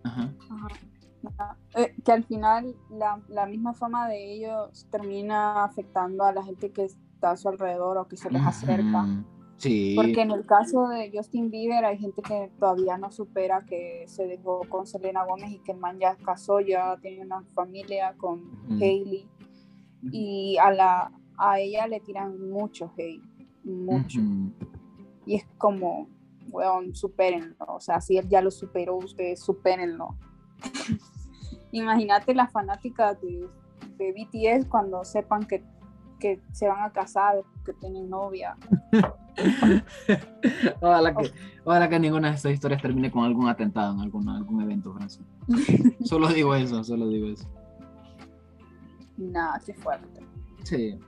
[0.03, 0.33] Ajá.
[0.49, 6.43] ajá, eh, que al final la, la misma fama de ellos termina afectando a la
[6.43, 9.05] gente que está a su alrededor o que se les acerca.
[9.57, 9.93] Sí.
[9.95, 14.27] Porque en el caso de Justin Bieber hay gente que todavía no supera que se
[14.27, 18.41] dejó con Selena Gómez y que el man ya casó, ya tiene una familia con
[18.65, 18.83] Ujú.
[18.83, 19.29] Hailey
[20.11, 23.21] y a la a ella le tiran mucho hate,
[23.63, 24.19] mucho.
[25.25, 26.07] Y es como,
[26.49, 27.65] weón, supérenlo.
[27.67, 30.15] O sea, si él ya lo superó, ustedes supérenlo.
[31.71, 33.47] Imagínate las fanáticas de,
[33.97, 35.63] de BTS cuando sepan que,
[36.19, 38.55] que se van a casar que tienen novia.
[40.81, 41.31] Ojalá que,
[41.63, 45.25] ojalá que ninguna de estas historias termine con algún atentado en algún, algún evento, Francis.
[46.05, 47.47] Solo digo eso, solo digo eso.
[49.17, 50.25] Nada, qué fuerte.
[50.63, 50.99] Sí.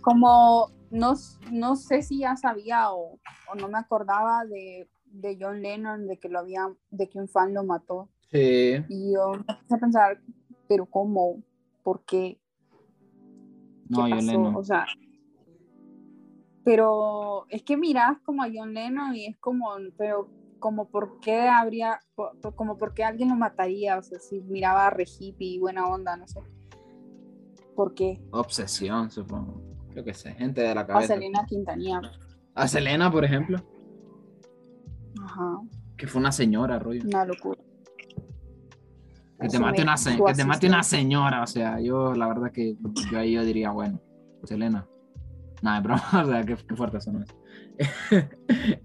[0.00, 1.14] Como no,
[1.52, 3.18] no sé si ya sabía o,
[3.50, 7.28] o no me acordaba de, de John Lennon, de que lo había, de que un
[7.28, 8.08] fan lo mató.
[8.30, 8.84] Sí.
[8.88, 10.20] Y yo me empecé a pensar,
[10.68, 11.42] pero ¿cómo?
[11.82, 12.38] ¿Por qué?
[13.88, 14.26] No, ¿Qué yo pasó?
[14.26, 14.56] Lennon.
[14.56, 14.86] O sea,
[16.68, 21.48] pero es que miras como a John Lennon y es como, pero como por qué
[21.48, 21.98] habría,
[22.56, 25.86] como por qué alguien lo mataría, o sea, si miraba a re hippie y buena
[25.88, 26.42] onda, no sé.
[27.74, 28.20] ¿Por qué?
[28.32, 29.62] Obsesión, supongo.
[29.96, 31.14] Yo qué sé, gente de la A cabeza.
[31.14, 32.02] Selena Quintanilla.
[32.54, 33.64] A Selena, por ejemplo,
[35.22, 35.60] Ajá,
[35.96, 37.00] que fue una señora, rollo.
[37.02, 37.58] una locura.
[39.40, 39.94] Que te, mate una,
[40.26, 42.76] que te mate una señora, o sea, yo la verdad que
[43.10, 44.02] yo ahí yo diría, bueno,
[44.44, 44.86] Selena.
[45.62, 45.94] Nada, pero,
[46.24, 47.34] o sea, qué, qué fuerte eso no es.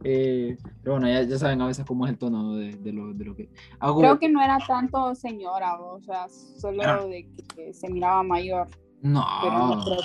[0.04, 3.14] Eh, pero bueno, ya, ya saben a veces cómo es el tono de, de lo,
[3.14, 3.50] de lo que
[3.80, 4.00] hago.
[4.00, 7.06] Creo que no era tanto señora, o sea, solo Ah.
[7.06, 8.68] de que se miraba mayor,
[9.02, 9.98] No, pero no creo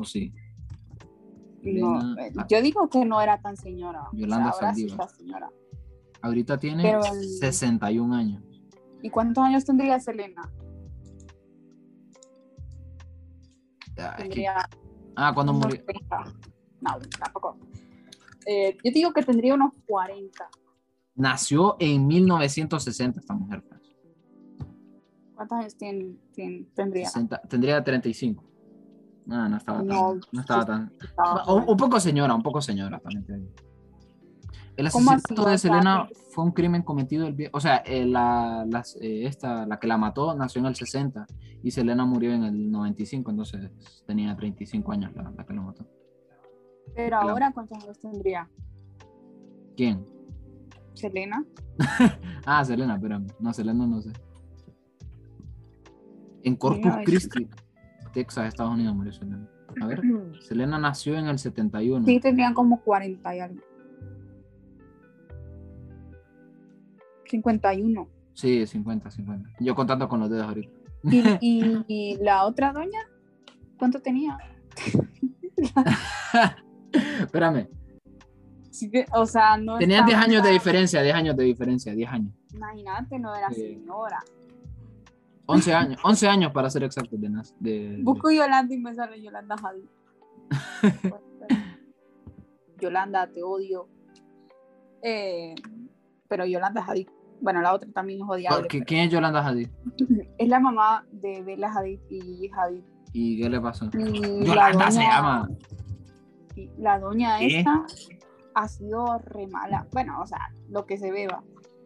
[0.00, 0.32] o sí.
[1.62, 4.02] que- no, eh, yo digo que no era tan señora.
[4.08, 5.06] o sea, Yolanda ahora sí Saldívar.
[5.06, 5.50] está señora.
[6.22, 8.42] Ahorita tiene Pero el- 61 años.
[9.02, 10.42] ¿Y cuántos años tendría Selena?
[13.98, 14.68] Ah, es que- Tendría
[15.18, 15.84] ah, cuando murió.
[15.84, 16.24] 30.
[16.80, 17.56] No, tampoco.
[18.46, 20.48] Eh, yo digo que tendría unos 40.
[21.16, 23.62] Nació en 1960 esta mujer.
[23.68, 23.80] pues.
[25.34, 27.06] ¿Cuántos años tien- tien- tendría?
[27.06, 28.44] 60 tendría 35.
[29.26, 29.86] No, no estaba tan.
[29.88, 30.92] No, No, estaba tan.
[31.02, 33.50] Estaba Un, un poco señora, un poco señora también.
[34.78, 38.96] El asesinato de Selena que- fue un crimen cometido el O sea, eh, la, las-
[39.00, 41.26] eh, esta, la que la mató nació en el 60
[41.64, 43.70] y Selena murió en el 95, entonces
[44.06, 45.84] tenía 35 años la, la que lo mató.
[46.94, 48.48] Pero ahora, ¿cuántos años tendría?
[49.76, 50.06] ¿Quién?
[50.94, 51.44] Selena.
[52.46, 53.26] Ah, Selena, espérame.
[53.40, 54.10] No, Selena no sé.
[56.44, 57.48] En Corpus Mira, es- Christi,
[58.12, 59.48] Texas, Estados Unidos murió Selena.
[59.82, 60.00] A ver,
[60.40, 62.06] Selena nació en el 71.
[62.06, 63.60] Sí, tendrían como 40 y algo.
[67.28, 68.08] 51.
[68.34, 69.50] Sí, 50, 50.
[69.60, 70.72] Yo contando con los dedos ahorita.
[71.04, 73.00] ¿Y, y- y la otra doña?
[73.78, 74.38] ¿Cuánto tenía?
[77.20, 77.68] Espérame.
[78.70, 82.10] Sí o sea, no Tenían 10 estaba años de diferencia, 10 años de diferencia, 10
[82.10, 82.32] años.
[82.54, 84.20] Imagínate, no era señora.
[85.46, 87.28] 11 años, 11 años para ser exactos de,
[87.60, 89.84] de- Busco Yolanda y me sale Yolanda Hadid.
[92.80, 93.88] Yolanda, te odio.
[95.02, 95.54] Eh,
[96.28, 97.08] pero Yolanda Hadid,
[97.40, 98.68] bueno, la otra también es odiable.
[98.68, 99.68] ¿Qui- ¿Quién es Yolanda Hadid?
[100.38, 102.82] Es la mamá de Bella Hadid y Hadid.
[103.12, 103.86] ¿Y qué le pasó?
[103.96, 105.48] Y Yolanda se llama.
[106.54, 107.58] sí, La doña ¿Qué?
[107.58, 107.84] esta
[108.54, 109.86] ha sido re mala.
[109.92, 111.10] Bueno, o sea, lo que se.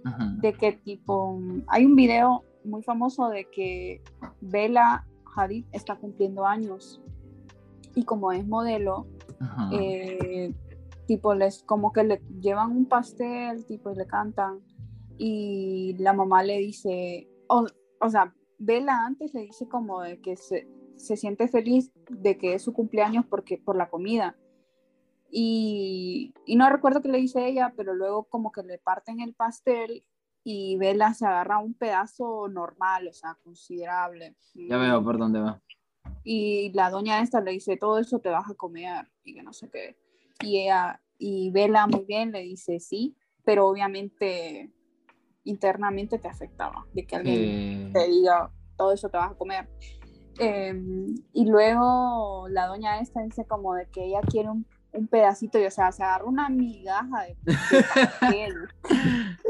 [0.05, 0.33] Ajá.
[0.41, 1.39] de que tipo,
[1.69, 4.03] hay un video muy famoso de que
[4.41, 5.05] Bella
[5.37, 7.01] Hadid está cumpliendo años
[7.95, 9.07] y como es modelo,
[9.73, 10.53] eh,
[11.07, 14.59] tipo les como que le llevan un pastel tipo y le cantan
[15.25, 17.65] y la mamá le dice, o,
[18.01, 20.67] o sea, Bella antes le dice como de que se,
[20.97, 24.37] se siente feliz de que es su cumpleaños porque por la comida.
[25.31, 29.33] Y, y no recuerdo qué le dice ella, pero luego como que le parten el
[29.33, 30.05] pastel
[30.43, 34.35] y Bella se agarra un pedazo normal, o sea, considerable.
[34.57, 35.63] Ya veo por dónde va.
[36.25, 39.53] Y la doña esta le dice, todo eso te vas a comer y que no
[39.53, 39.97] sé qué.
[40.43, 44.73] Y ella, y Bella muy bien le dice, sí, pero obviamente
[45.45, 49.69] internamente te afectaba, de que alguien Eh, te diga, todo eso te vas a comer.
[50.39, 50.75] Eh,
[51.33, 55.67] y luego la doña esta dice como de que ella quiere un, un pedacito, y
[55.67, 57.85] o sea, se agarra una migaja de, de
[58.21, 58.55] pastel.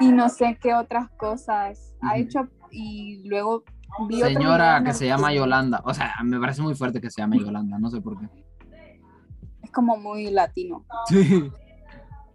[0.00, 2.48] y no sé qué otras cosas ha hecho.
[2.70, 3.64] Y luego
[4.08, 5.80] vi señora que se llama Yolanda.
[5.84, 8.28] O sea, me parece muy fuerte que se llame Yolanda, no sé por qué.
[9.62, 10.84] Es como muy latino.
[11.08, 11.50] Sí.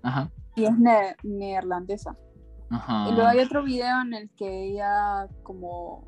[0.02, 0.30] Ajá.
[0.56, 2.16] Y es ne- neerlandesa.
[2.70, 3.08] Ajá.
[3.10, 6.08] Y luego hay otro video en el que ella como,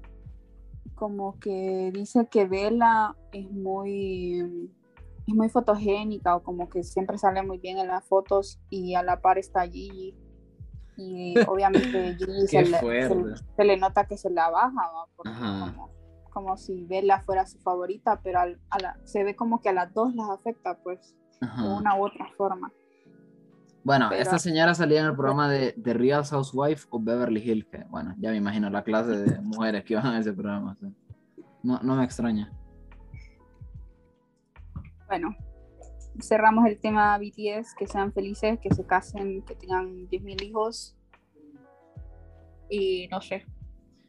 [0.95, 4.71] como que dice que Bella es muy,
[5.27, 9.03] es muy fotogénica o como que siempre sale muy bien en las fotos y a
[9.03, 10.15] la par está Gigi.
[10.97, 13.35] Y obviamente Gigi se le, se- fuerte.
[13.55, 14.91] se le nota que se la baja,
[15.25, 15.71] Ajá.
[15.73, 15.89] como,
[16.31, 19.73] como si Bella fuera su favorita, pero al- a la- se ve como que a
[19.73, 22.71] las dos las afecta pues de una u otra forma.
[23.85, 27.65] Bueno, Pero- esta señora salía en el programa de, de Real Housewife o Beverly Hills,
[27.67, 30.75] que bueno, ya me imagino la clase de mujeres que iban a ese programa.
[31.63, 32.51] No, no me extraña.
[35.07, 35.35] Bueno,
[36.19, 40.97] cerramos el tema BTS, que sean felices, que se casen, que tengan 10.000 hijos.
[42.69, 43.45] Y no sé.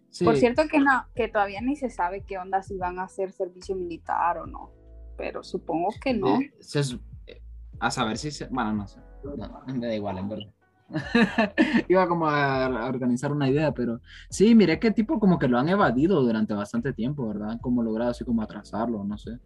[0.09, 3.05] Sí, Por cierto que no, que todavía ni se sabe qué onda si van a
[3.05, 4.71] hacer servicio militar o no.
[5.19, 6.41] Pero supongo que no.
[6.41, 6.81] eh, se
[7.27, 7.43] eh,
[7.79, 8.47] a saber si se...
[8.47, 8.99] Bueno, no sé.
[9.35, 10.53] No, me da igual, en verdad.
[11.89, 14.01] Iba como a, organizar una idea, pero
[14.31, 17.59] sí, miré que tipo como que lo han evadido durante bastante tiempo, ¿verdad?
[17.61, 19.39] Como logrado así como atrasarlo, no sé.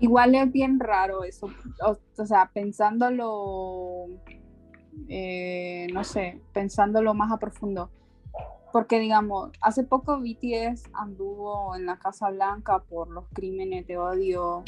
[0.00, 1.48] Igual es bien raro eso.
[1.84, 4.06] O, o sea, pensándolo,
[5.08, 7.90] eh, no sé, pensándolo más a profundo.
[8.72, 14.64] Porque, digamos, hace poco BTS anduvo en la Casa Blanca por los crímenes de odio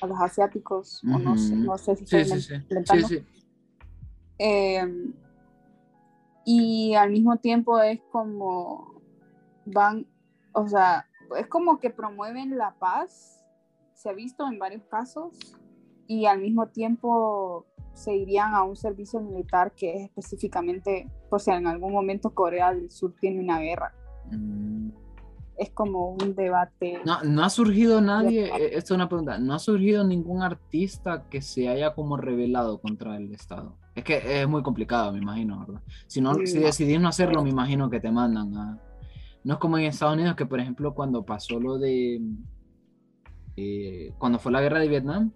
[0.00, 1.02] a los asiáticos.
[1.04, 2.54] O no sé, no sé si Sí, estoy sí, sí.
[2.56, 3.08] Sí, inventando.
[3.08, 3.26] sí.
[4.38, 5.12] Eh,
[6.44, 9.02] y al mismo tiempo es como
[9.66, 10.06] van,
[10.52, 11.06] o sea,
[11.38, 13.44] es como que promueven la paz,
[13.94, 15.36] se ha visto en varios casos,
[16.06, 21.50] y al mismo tiempo se irían a un servicio militar que es específicamente, por si
[21.50, 23.92] en algún momento Corea del Sur tiene una guerra.
[24.30, 24.77] Mm.
[25.58, 27.00] Es como un debate.
[27.04, 31.28] No, no ha surgido nadie, eh, esto es una pregunta, no ha surgido ningún artista
[31.28, 33.76] que se haya como rebelado contra el Estado.
[33.96, 35.82] Es que es muy complicado, me imagino, ¿verdad?
[36.06, 38.80] Si, no, si decidís no hacerlo, me imagino que te mandan a...
[39.42, 42.20] No es como en Estados Unidos que, por ejemplo, cuando pasó lo de...
[43.56, 45.32] eh, cuando fue la guerra de Vietnam,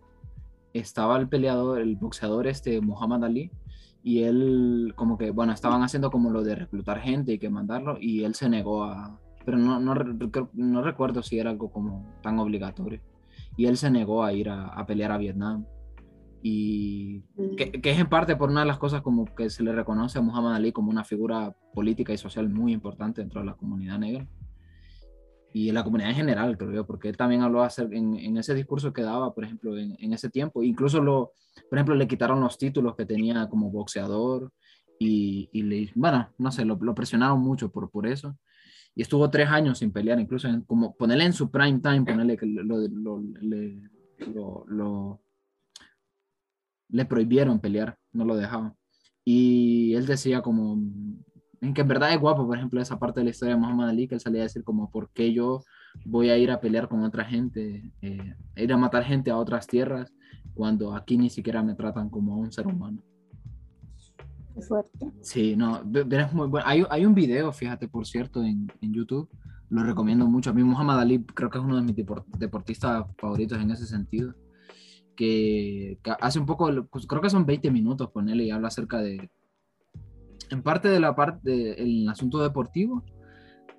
[0.72, 3.50] estaba el peleador, el boxeador este, Muhammad Ali,
[4.04, 7.98] y él como que, bueno, estaban haciendo como lo de reclutar gente y que mandarlo,
[8.00, 9.18] y él se negó a...
[9.44, 9.94] Pero no, no,
[10.52, 13.00] no recuerdo si era algo como tan obligatorio.
[13.56, 15.64] Y él se negó a ir a, a pelear a Vietnam.
[16.42, 17.22] Y
[17.56, 20.18] que, que es en parte por una de las cosas como que se le reconoce
[20.18, 23.98] a Muhammad Ali como una figura política y social muy importante dentro de la comunidad
[23.98, 24.26] negra.
[25.54, 28.38] Y en la comunidad en general, creo yo, porque él también habló acer- en, en
[28.38, 30.62] ese discurso que daba, por ejemplo, en, en ese tiempo.
[30.62, 31.32] Incluso, lo,
[31.68, 34.50] por ejemplo, le quitaron los títulos que tenía como boxeador
[34.98, 38.36] y, y le, bueno, no sé, lo, lo presionaron mucho por, por eso.
[38.94, 42.36] Y estuvo tres años sin pelear, incluso como ponerle en su prime time, ponerle
[44.66, 45.20] lo-
[46.88, 48.74] le prohibieron pelear, no lo dejaban.
[49.24, 50.74] Y él decía como,
[51.60, 53.88] en que en verdad es guapo, por ejemplo, esa parte de la historia de Muhammad
[53.88, 55.62] Ali, que él salía a decir como, ¿por qué yo
[56.04, 59.66] voy a ir a pelear con otra gente, eh, ir a matar gente a otras
[59.66, 60.12] tierras,
[60.54, 63.02] cuando aquí ni siquiera me tratan como a un ser humano?
[64.54, 65.12] Qué fuerte.
[65.22, 66.66] Sí, no, ve- verás muy bueno.
[66.68, 69.28] Hay, un video, fíjate, por cierto, en, YouTube.
[69.70, 70.50] Lo recomiendo mucho.
[70.50, 73.86] A mí Muhammad Ali creo que es uno de mis depor- deportistas favoritos en ese
[73.86, 74.34] sentido.
[75.16, 78.98] Que, hace un poco, pues, creo que son 20 minutos con él y habla acerca
[78.98, 79.30] de,
[80.50, 83.02] en parte de la parte, del asunto deportivo,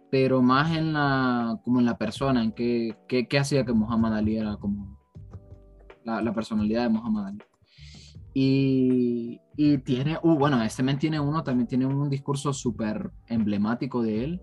[0.09, 4.15] pero más en la, como en la persona, en qué, qué, qué hacía que Muhammad
[4.15, 4.99] Ali era como
[6.03, 7.39] la, la personalidad de Muhammad Ali.
[8.33, 14.01] Y, y tiene, uh, bueno, este men tiene uno, también tiene un discurso súper emblemático
[14.01, 14.41] de él,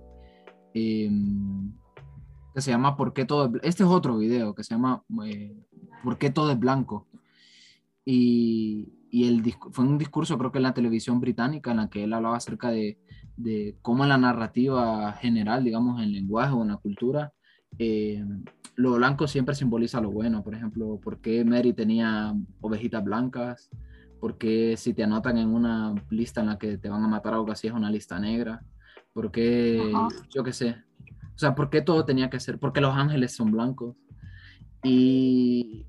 [0.75, 1.73] em,
[2.55, 5.03] que se llama ¿Por qué todo es bl-?" Este es otro video que se llama
[5.27, 5.57] eh,
[6.05, 7.09] ¿Por qué todo es blanco?
[8.05, 12.05] Y, y el fue un discurso, creo que en la televisión británica, en la que
[12.05, 12.99] él hablaba acerca de,
[13.37, 17.33] de cómo la narrativa general, digamos, en lenguaje o en la cultura,
[17.79, 18.25] eh,
[18.77, 20.43] lo blanco siempre simboliza lo bueno.
[20.43, 23.71] Por ejemplo, ¿por qué Mary tenía ovejitas blancas?
[24.21, 27.35] ¿Por qué si te anotan en una lista en la que te van a matar
[27.35, 28.63] o algo así es una lista negra?
[29.13, 29.93] ¿Por qué,
[30.35, 30.77] yo qué sé?
[31.35, 32.59] O sea, ¿por qué todo tenía que ser?
[32.59, 33.97] ¿Por qué los ángeles son blancos?
[34.83, 35.87] Y,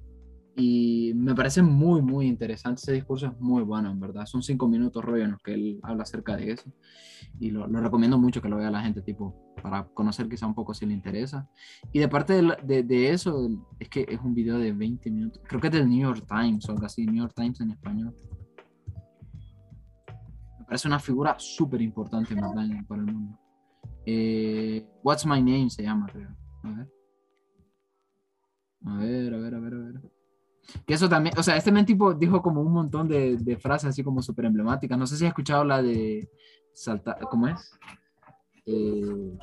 [0.55, 2.81] y me parece muy, muy interesante.
[2.81, 4.25] Ese discurso es muy bueno, en verdad.
[4.25, 6.71] Son cinco minutos rollo en los que él habla acerca de eso.
[7.39, 10.73] Y lo, recomiendo mucho que lo vea la gente, tipo, para conocer quizá un poco
[10.73, 11.49] si le interesa.
[11.93, 13.49] Y de parte de, eso,
[13.79, 15.41] es que es un video de 20 minutos.
[15.47, 18.13] Creo que es del New York Times o algo así, New York Times en español.
[20.59, 23.39] Me parece una figura súper importante, en- para el mundo.
[24.05, 26.35] Eh, What's My Name se llama, creo.
[26.63, 26.91] A ver.
[28.83, 30.20] A ver, a ver, a ver, a ver.
[30.85, 33.89] Que eso también, o sea, este men tipo dijo como un montón de, de frases
[33.89, 34.97] así como súper emblemáticas.
[34.97, 36.29] No sé si has escuchado la de
[36.73, 37.77] saltar, ¿cómo es?
[38.65, 39.37] Eh,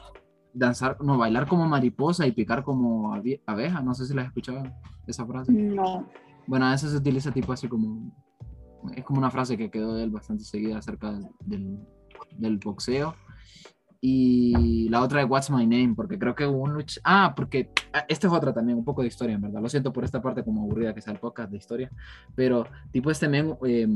[0.53, 3.81] danzar, no, bailar como mariposa y picar como abe- abeja.
[3.81, 4.62] No sé si la has escuchado
[5.07, 5.53] esa frase.
[5.53, 6.09] No.
[6.47, 8.11] Bueno, a veces se utiliza tipo así como,
[8.97, 11.79] es como una frase que quedó de él bastante seguida acerca del,
[12.39, 13.14] del boxeo.
[14.01, 16.99] Y la otra de What's My Name, porque creo que hubo un luch...
[17.03, 19.61] Ah, porque ah, esta es otra también, un poco de historia, en verdad.
[19.61, 21.91] Lo siento por esta parte como aburrida que sea el podcast de historia,
[22.37, 23.89] pero tipo este men, eh,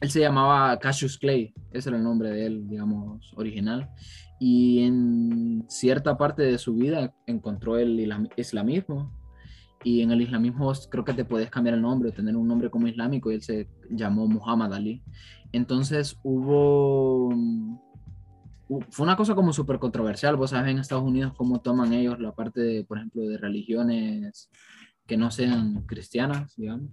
[0.00, 3.88] él se llamaba Cassius Clay, ese era el nombre de él, digamos, original.
[4.40, 9.12] Y en cierta parte de su vida encontró el islam- islamismo.
[9.84, 12.70] Y en el islamismo creo que te puedes cambiar el nombre o tener un nombre
[12.70, 15.02] como islámico y él se llamó Muhammad Ali.
[15.52, 17.32] Entonces hubo...
[18.90, 22.34] Fue una cosa como súper controversial, vos sabes en Estados Unidos cómo toman ellos la
[22.34, 24.50] parte, de, por ejemplo, de religiones
[25.06, 26.90] que no sean cristianas, digamos.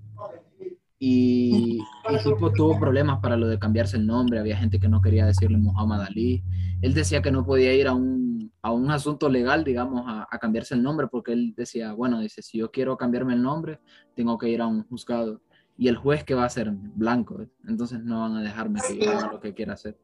[1.00, 5.02] Y, y tipo tuvo problemas para lo de cambiarse el nombre, había gente que no
[5.02, 6.44] quería decirle Muhammad Ali.
[6.82, 10.40] Él decía que no podía ir a un, a un asunto legal, digamos, a, a
[10.40, 13.80] cambiarse el nombre, porque él decía, bueno, dice, si yo quiero cambiarme el nombre,
[14.14, 15.42] tengo que ir a un juzgado.
[15.78, 19.10] Y el juez que va a ser blanco, entonces no van a dejarme que yo
[19.10, 19.98] haga lo que quiera hacer.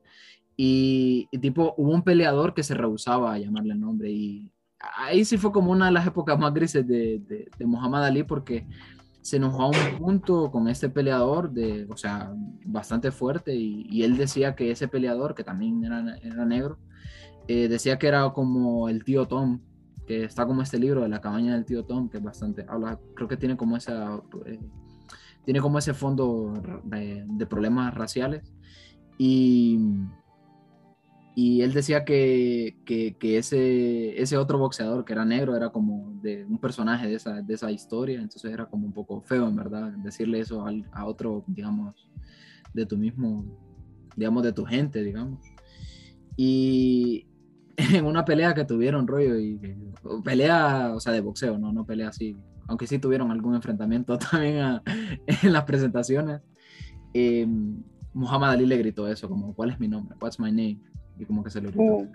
[0.58, 5.24] Y, y tipo, hubo un peleador que se rehusaba a llamarle el nombre y ahí
[5.24, 8.68] sí fue como una de las épocas más grises de, de, de Muhammad Ali porque
[9.22, 12.34] se enojó a un punto con este peleador, de, o sea,
[12.66, 16.80] bastante fuerte, y, y él decía que ese peleador, que también era, era negro,
[17.50, 19.60] eh, decía que era como el tío Tom,
[20.06, 23.02] que está como este libro de la cabaña del tío Tom, que es bastante, habla,
[23.16, 24.62] creo que tiene como esa, eh,
[25.44, 26.54] tiene como ese fondo
[26.86, 28.54] de, de problemas raciales,
[29.18, 29.78] y,
[31.40, 36.44] y él decía que, que, ese, ese otro boxeador que era negro era como de
[36.44, 39.92] un personaje de esa, de esa historia, entonces era como un poco feo, en verdad,
[40.00, 42.10] decirle eso al, a otro, digamos,
[42.74, 43.46] de tu mismo,
[44.16, 45.40] digamos, de tu gente, digamos.
[46.36, 47.28] Y
[47.78, 49.62] en una pelea que tuvieron, rollo, y
[50.24, 52.36] pelea, o sea, de boxeo, no, no pelea así,
[52.68, 54.82] aunque sí tuvieron algún enfrentamiento también
[55.28, 56.42] en las presentaciones,
[57.14, 57.46] eh,
[58.16, 60.18] Muhammad Ali le gritó eso, como, ¿cuál es mi nombre?
[60.20, 60.97] What's my name?
[61.20, 62.12] Y como que se lo gritó Uh.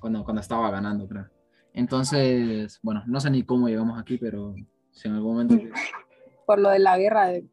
[0.00, 1.26] cuando, cuando estaba ganando, creo.
[1.72, 4.54] Entonces, bueno, no sé ni cómo llegamos aquí, pero
[4.90, 5.54] si en algún momento...
[6.46, 7.46] Por lo de la guerra de...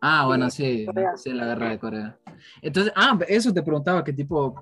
[0.00, 1.16] Ah, bueno, de sí, Corea.
[1.16, 2.18] sí, la guerra de Corea.
[2.62, 4.54] Entonces, ah, eso te preguntaba, que tipo,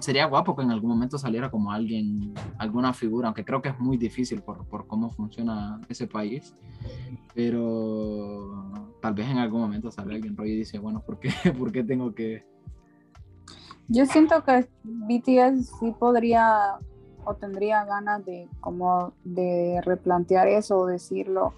[0.00, 3.78] sería guapo que en algún momento saliera como alguien, alguna figura, aunque creo que es
[3.80, 6.54] muy difícil por, por cómo funciona ese país,
[7.34, 8.72] pero
[9.02, 11.82] tal vez en algún momento sale alguien rollo y dice, bueno, ¿por qué, ¿por qué
[11.82, 12.44] tengo que...?
[13.88, 16.78] Yo siento que BTS sí podría
[17.26, 21.54] o tendría ganas de como de replantear eso o decirlo,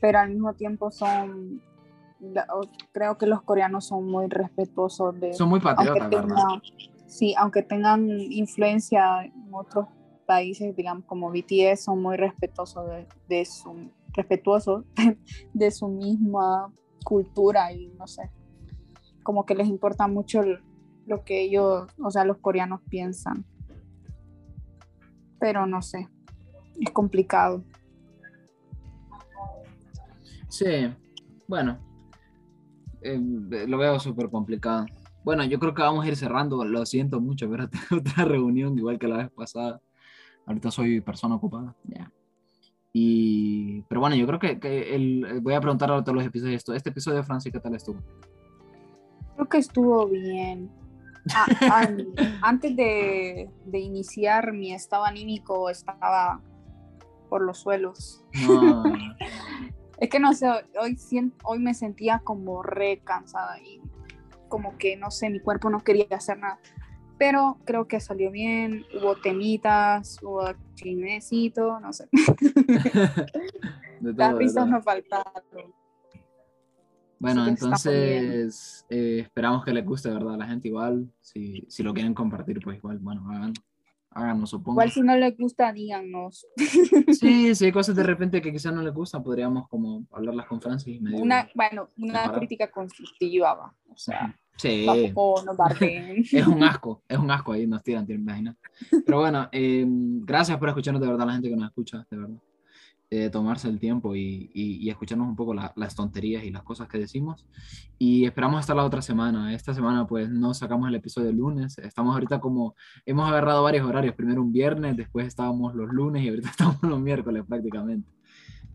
[0.00, 1.60] pero al mismo tiempo son,
[2.92, 5.32] creo que los coreanos son muy respetuosos de...
[5.34, 6.36] Son muy patriotas, aunque ¿verdad?
[6.36, 6.62] tengan,
[7.06, 9.86] sí, aunque tengan influencia en otros
[10.26, 14.84] países, digamos como BTS, son muy respetuosos de, de su respetuosos
[15.52, 16.72] de su misma
[17.04, 18.30] cultura y no sé,
[19.22, 20.60] como que les importa mucho el-
[21.08, 23.44] lo que ellos, o sea, los coreanos piensan.
[25.40, 26.08] Pero no sé,
[26.78, 27.64] es complicado.
[30.48, 30.92] Sí,
[31.46, 31.78] bueno,
[33.00, 33.18] eh,
[33.66, 34.86] lo veo súper complicado.
[35.24, 38.78] Bueno, yo creo que vamos a ir cerrando, lo siento mucho, pero tengo otra reunión
[38.78, 39.80] igual que la vez pasada.
[40.46, 42.10] Ahorita soy persona ocupada, ya.
[42.92, 46.56] Y, pero bueno, yo creo que, que el, voy a preguntar a todos los episodios
[46.56, 46.74] esto.
[46.74, 48.00] Este episodio de Francis, ¿qué tal estuvo?
[49.34, 50.70] Creo que estuvo bien.
[51.34, 51.46] Ah,
[51.80, 52.06] an-
[52.42, 56.40] antes de, de iniciar mi estado anímico estaba
[57.28, 58.24] por los suelos.
[58.40, 58.84] No,
[59.98, 60.48] Es que no sé,
[60.80, 60.96] hoy,
[61.44, 63.80] hoy me sentía como re cansada y
[64.48, 66.58] como que no sé, mi cuerpo no quería hacer nada.
[67.18, 70.44] Pero creo que salió bien, hubo temitas, hubo
[70.76, 72.08] chismecito, no sé.
[74.00, 74.66] de Las todo, risas todo.
[74.66, 75.74] no faltaron.
[77.20, 80.34] Bueno, que entonces eh, esperamos que les guste, ¿verdad?
[80.34, 81.10] A la gente igual.
[81.20, 83.52] Si, si lo quieren compartir, pues igual, bueno, hagan,
[84.10, 84.74] háganlo, supongo.
[84.80, 86.46] Igual si no les gusta, díganos.
[87.18, 90.60] Sí, sí, hay cosas de repente que quizás no les gustan, podríamos como hablarlas con
[90.60, 90.96] Francis.
[90.96, 92.38] y medio- Una, bueno, una Separado.
[92.38, 93.74] crítica constructiva, va.
[93.88, 95.56] O sea, Sí, tampoco nos
[96.32, 98.56] es un asco, es un asco ahí, nos tiran, te imaginas.
[99.06, 102.36] Pero bueno, eh, gracias por escucharnos de verdad, la gente que nos escucha, de verdad.
[103.10, 106.62] Eh, tomarse el tiempo y, y- y escucharnos un poco la- las tonterías y las
[106.62, 107.46] cosas que decimos.
[107.98, 109.54] Y esperamos estar la otra semana.
[109.54, 111.78] Esta semana pues no sacamos el episodio el lunes.
[111.78, 112.74] Estamos ahorita como,
[113.06, 114.14] hemos agarrado varios horarios.
[114.14, 118.10] Primero un viernes, después estábamos los lunes y ahorita estamos los miércoles prácticamente.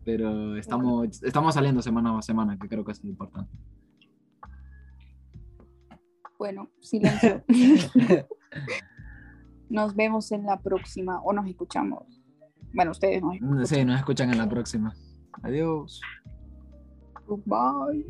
[0.04, 3.52] Pero estamos, estamos saliendo semana a semana, que creo que es importante.
[6.38, 7.44] Bueno, silencio.
[9.70, 12.20] nos vemos en la próxima o nos escuchamos.
[12.74, 13.66] Bueno, ustedes nos escuchan.
[13.66, 14.94] Sí, nos escuchan en la próxima.
[15.42, 16.00] Adiós.
[17.26, 18.04] Goodbye.